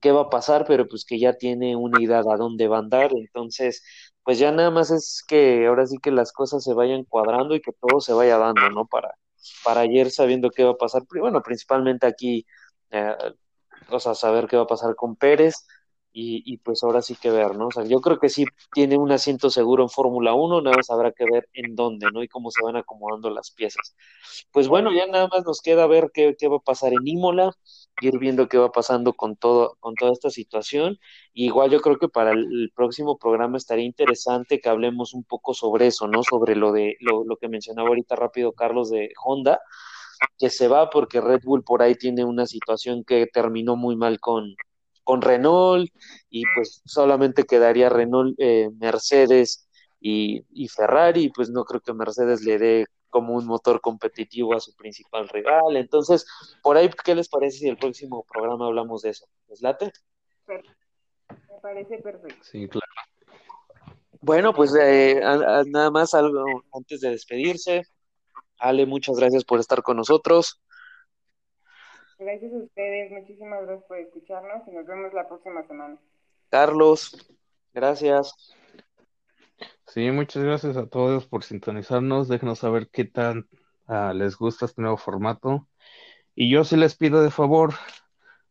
qué 0.00 0.12
va 0.12 0.22
a 0.22 0.30
pasar, 0.30 0.64
pero 0.66 0.88
pues 0.88 1.04
que 1.04 1.18
ya 1.20 1.34
tiene 1.34 1.76
una 1.76 2.02
idea 2.02 2.22
de 2.22 2.32
a 2.32 2.36
dónde 2.36 2.68
va 2.68 2.76
a 2.78 2.80
andar. 2.80 3.12
Entonces, 3.14 3.84
pues 4.24 4.38
ya 4.40 4.50
nada 4.52 4.70
más 4.70 4.90
es 4.90 5.22
que 5.26 5.66
ahora 5.66 5.86
sí 5.86 5.98
que 6.02 6.10
las 6.10 6.32
cosas 6.32 6.64
se 6.64 6.74
vayan 6.74 7.04
cuadrando 7.04 7.54
y 7.54 7.60
que 7.60 7.72
todo 7.72 8.00
se 8.00 8.12
vaya 8.12 8.36
dando, 8.38 8.68
¿no? 8.70 8.86
Para, 8.86 9.14
para 9.64 9.80
ayer 9.82 10.10
sabiendo 10.10 10.50
qué 10.50 10.64
va 10.64 10.72
a 10.72 10.76
pasar. 10.76 11.02
Bueno, 11.08 11.42
principalmente 11.42 12.06
aquí, 12.06 12.46
eh, 12.90 13.14
o 13.88 14.00
sea, 14.00 14.14
saber 14.14 14.46
qué 14.46 14.56
va 14.56 14.64
a 14.64 14.66
pasar 14.66 14.94
con 14.94 15.16
Pérez 15.16 15.66
y, 16.18 16.56
pues 16.58 16.82
ahora 16.82 17.02
sí 17.02 17.14
que 17.14 17.30
ver, 17.30 17.56
¿no? 17.56 17.66
O 17.66 17.70
sea, 17.70 17.84
yo 17.84 18.00
creo 18.00 18.18
que 18.18 18.30
sí 18.30 18.46
tiene 18.72 18.96
un 18.96 19.12
asiento 19.12 19.50
seguro 19.50 19.82
en 19.82 19.90
Fórmula 19.90 20.32
1, 20.32 20.62
nada 20.62 20.76
más 20.76 20.88
habrá 20.88 21.12
que 21.12 21.24
ver 21.30 21.46
en 21.52 21.76
dónde, 21.76 22.06
¿no? 22.10 22.22
Y 22.22 22.28
cómo 22.28 22.50
se 22.50 22.64
van 22.64 22.76
acomodando 22.76 23.28
las 23.28 23.50
piezas. 23.50 23.94
Pues 24.50 24.66
bueno, 24.66 24.90
ya 24.94 25.06
nada 25.06 25.28
más 25.28 25.44
nos 25.44 25.60
queda 25.60 25.86
ver 25.86 26.10
qué, 26.14 26.34
qué 26.38 26.48
va 26.48 26.56
a 26.56 26.60
pasar 26.60 26.92
en 26.94 27.06
Imola, 27.06 27.52
ir 28.00 28.18
viendo 28.18 28.48
qué 28.48 28.56
va 28.56 28.72
pasando 28.72 29.12
con 29.12 29.36
todo, 29.36 29.76
con 29.78 29.94
toda 29.94 30.12
esta 30.12 30.30
situación. 30.30 30.98
igual 31.34 31.70
yo 31.70 31.80
creo 31.82 31.98
que 31.98 32.08
para 32.08 32.32
el, 32.32 32.72
próximo 32.74 33.18
programa 33.18 33.58
estaría 33.58 33.84
interesante 33.84 34.60
que 34.60 34.68
hablemos 34.70 35.12
un 35.12 35.24
poco 35.24 35.52
sobre 35.52 35.88
eso, 35.88 36.08
¿no? 36.08 36.22
Sobre 36.22 36.56
lo 36.56 36.72
de 36.72 36.96
lo, 37.00 37.24
lo 37.24 37.36
que 37.36 37.48
mencionaba 37.48 37.88
ahorita 37.88 38.16
rápido 38.16 38.52
Carlos 38.52 38.90
de 38.90 39.10
Honda, 39.22 39.60
que 40.38 40.50
se 40.50 40.68
va 40.68 40.90
porque 40.90 41.20
Red 41.20 41.42
Bull 41.44 41.64
por 41.64 41.82
ahí 41.82 41.94
tiene 41.94 42.24
una 42.24 42.46
situación 42.46 43.04
que 43.04 43.26
terminó 43.26 43.76
muy 43.76 43.96
mal 43.96 44.20
con, 44.20 44.56
con 45.06 45.22
Renault 45.22 45.88
y 46.28 46.42
pues 46.56 46.82
solamente 46.84 47.44
quedaría 47.44 47.88
Renault, 47.88 48.34
eh, 48.38 48.70
Mercedes 48.76 49.68
y, 50.00 50.44
y, 50.50 50.66
Ferrari, 50.66 51.30
pues 51.30 51.48
no 51.48 51.64
creo 51.64 51.80
que 51.80 51.94
Mercedes 51.94 52.42
le 52.42 52.58
dé 52.58 52.86
como 53.08 53.34
un 53.34 53.46
motor 53.46 53.80
competitivo 53.80 54.52
a 54.54 54.60
su 54.60 54.74
principal 54.74 55.28
rival. 55.28 55.76
Entonces, 55.76 56.26
por 56.60 56.76
ahí, 56.76 56.90
¿qué 57.04 57.14
les 57.14 57.28
parece 57.28 57.58
si 57.58 57.68
el 57.68 57.76
próximo 57.76 58.26
programa 58.30 58.66
hablamos 58.66 59.02
de 59.02 59.10
eso? 59.10 59.26
¿Les 59.48 59.62
late? 59.62 59.92
Me 60.48 61.60
parece 61.62 61.98
perfecto. 61.98 62.42
Sí, 62.42 62.68
claro. 62.68 62.86
Bueno, 64.20 64.52
pues 64.52 64.74
eh, 64.74 65.20
nada 65.68 65.90
más 65.92 66.14
algo 66.14 66.44
antes 66.72 67.00
de 67.00 67.10
despedirse. 67.10 67.84
Ale, 68.58 68.86
muchas 68.86 69.16
gracias 69.16 69.44
por 69.44 69.60
estar 69.60 69.84
con 69.84 69.98
nosotros. 69.98 70.60
Gracias 72.18 72.52
a 72.52 72.56
ustedes, 72.56 73.12
muchísimas 73.12 73.62
gracias 73.66 73.84
por 73.86 73.98
escucharnos 73.98 74.66
y 74.66 74.70
nos 74.70 74.86
vemos 74.86 75.12
la 75.12 75.28
próxima 75.28 75.66
semana. 75.66 75.98
Carlos, 76.48 77.14
gracias. 77.74 78.54
Sí, 79.86 80.10
muchas 80.10 80.42
gracias 80.42 80.76
a 80.76 80.86
todos 80.86 81.26
por 81.26 81.44
sintonizarnos. 81.44 82.28
Déjenos 82.28 82.60
saber 82.60 82.88
qué 82.90 83.04
tan 83.04 83.48
ah, 83.86 84.12
les 84.14 84.36
gusta 84.36 84.64
este 84.64 84.80
nuevo 84.80 84.96
formato. 84.96 85.68
Y 86.34 86.50
yo 86.50 86.64
sí 86.64 86.76
les 86.76 86.96
pido 86.96 87.22
de 87.22 87.30
favor, 87.30 87.74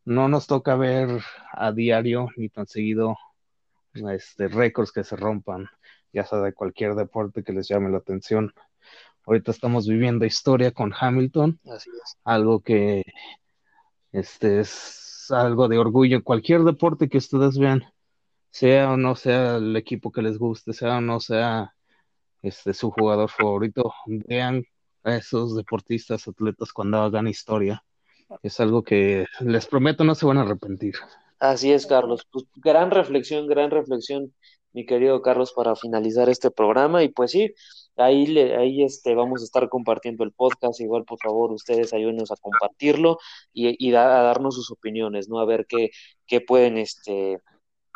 no 0.04 0.28
nos 0.28 0.46
toca 0.46 0.76
ver 0.76 1.20
a 1.52 1.72
diario 1.72 2.28
ni 2.36 2.48
tan 2.48 2.66
seguido 2.66 3.16
este, 3.94 4.48
récords 4.48 4.92
que 4.92 5.04
se 5.04 5.16
rompan, 5.16 5.68
ya 6.12 6.24
sea 6.24 6.38
de 6.40 6.52
cualquier 6.52 6.94
deporte 6.94 7.42
que 7.42 7.52
les 7.52 7.68
llame 7.68 7.90
la 7.90 7.98
atención. 7.98 8.52
Ahorita 9.24 9.50
estamos 9.50 9.88
viviendo 9.88 10.24
historia 10.24 10.70
con 10.70 10.92
Hamilton, 10.98 11.60
Así 11.68 11.90
es. 11.90 12.16
algo 12.24 12.60
que 12.60 13.02
este 14.12 14.60
es 14.60 15.30
algo 15.30 15.68
de 15.68 15.78
orgullo. 15.78 16.22
Cualquier 16.22 16.62
deporte 16.62 17.08
que 17.08 17.18
ustedes 17.18 17.58
vean, 17.58 17.84
sea 18.50 18.92
o 18.92 18.96
no 18.96 19.16
sea 19.16 19.56
el 19.56 19.76
equipo 19.76 20.10
que 20.12 20.22
les 20.22 20.38
guste, 20.38 20.72
sea 20.72 20.98
o 20.98 21.00
no 21.00 21.20
sea 21.20 21.74
este 22.42 22.74
su 22.74 22.90
jugador 22.90 23.30
favorito, 23.30 23.92
vean 24.06 24.64
a 25.04 25.16
esos 25.16 25.56
deportistas, 25.56 26.26
atletas 26.28 26.72
cuando 26.72 26.98
hagan 26.98 27.28
historia. 27.28 27.82
Es 28.42 28.58
algo 28.60 28.82
que 28.82 29.24
les 29.40 29.66
prometo 29.66 30.04
no 30.04 30.14
se 30.14 30.26
van 30.26 30.38
a 30.38 30.42
arrepentir. 30.42 30.94
Así 31.38 31.72
es, 31.72 31.86
Carlos. 31.86 32.26
Pues, 32.30 32.44
gran 32.56 32.90
reflexión, 32.90 33.46
gran 33.46 33.70
reflexión, 33.70 34.34
mi 34.72 34.86
querido 34.86 35.22
Carlos, 35.22 35.52
para 35.52 35.76
finalizar 35.76 36.28
este 36.28 36.50
programa. 36.50 37.02
Y 37.04 37.08
pues 37.08 37.30
sí, 37.30 37.52
Ahí, 37.96 38.26
le, 38.26 38.56
ahí 38.56 38.84
este, 38.84 39.14
vamos 39.14 39.42
a 39.42 39.44
estar 39.44 39.68
compartiendo 39.68 40.24
el 40.24 40.32
podcast. 40.32 40.80
Igual, 40.80 41.04
por 41.04 41.18
favor, 41.22 41.52
ustedes 41.52 41.92
ayúdenos 41.92 42.30
a 42.30 42.36
compartirlo 42.36 43.18
y, 43.52 43.94
a 43.94 44.02
darnos 44.02 44.54
sus 44.54 44.70
opiniones, 44.70 45.28
¿no? 45.28 45.40
A 45.40 45.46
ver 45.46 45.66
qué, 45.68 45.90
qué 46.26 46.40
pueden, 46.40 46.78
este, 46.78 47.40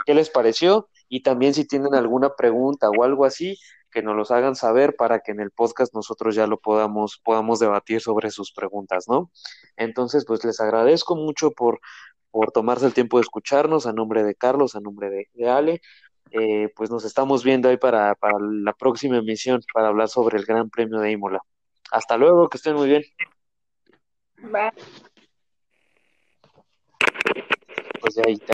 qué 0.06 0.14
les 0.14 0.30
pareció. 0.30 0.88
Y 1.08 1.22
también 1.22 1.54
si 1.54 1.66
tienen 1.66 1.94
alguna 1.94 2.34
pregunta 2.36 2.88
o 2.90 3.04
algo 3.04 3.24
así, 3.24 3.58
que 3.90 4.02
nos 4.02 4.16
los 4.16 4.30
hagan 4.30 4.56
saber 4.56 4.96
para 4.96 5.20
que 5.20 5.32
en 5.32 5.40
el 5.40 5.50
podcast 5.50 5.94
nosotros 5.94 6.34
ya 6.34 6.46
lo 6.46 6.60
podamos, 6.60 7.20
podamos 7.24 7.58
debatir 7.58 8.00
sobre 8.00 8.30
sus 8.30 8.52
preguntas, 8.52 9.06
¿no? 9.08 9.30
Entonces, 9.76 10.24
pues 10.24 10.44
les 10.44 10.60
agradezco 10.60 11.16
mucho 11.16 11.50
por, 11.50 11.80
por 12.30 12.52
tomarse 12.52 12.86
el 12.86 12.94
tiempo 12.94 13.18
de 13.18 13.22
escucharnos 13.22 13.86
a 13.86 13.92
nombre 13.92 14.22
de 14.22 14.34
Carlos, 14.34 14.76
a 14.76 14.80
nombre 14.80 15.10
de, 15.10 15.28
de 15.34 15.50
Ale. 15.50 15.80
Eh, 16.32 16.68
pues 16.76 16.90
nos 16.90 17.04
estamos 17.04 17.42
viendo 17.42 17.68
ahí 17.68 17.76
para, 17.76 18.14
para 18.14 18.38
la 18.40 18.72
próxima 18.72 19.18
emisión 19.18 19.60
para 19.72 19.88
hablar 19.88 20.08
sobre 20.08 20.38
el 20.38 20.44
Gran 20.44 20.70
Premio 20.70 21.00
de 21.00 21.10
Imola. 21.10 21.40
Hasta 21.90 22.16
luego, 22.16 22.48
que 22.48 22.56
estén 22.56 22.74
muy 22.74 22.88
bien. 22.88 23.02
Bye. 24.38 24.70
Pues 28.00 28.18
ahí 28.18 28.40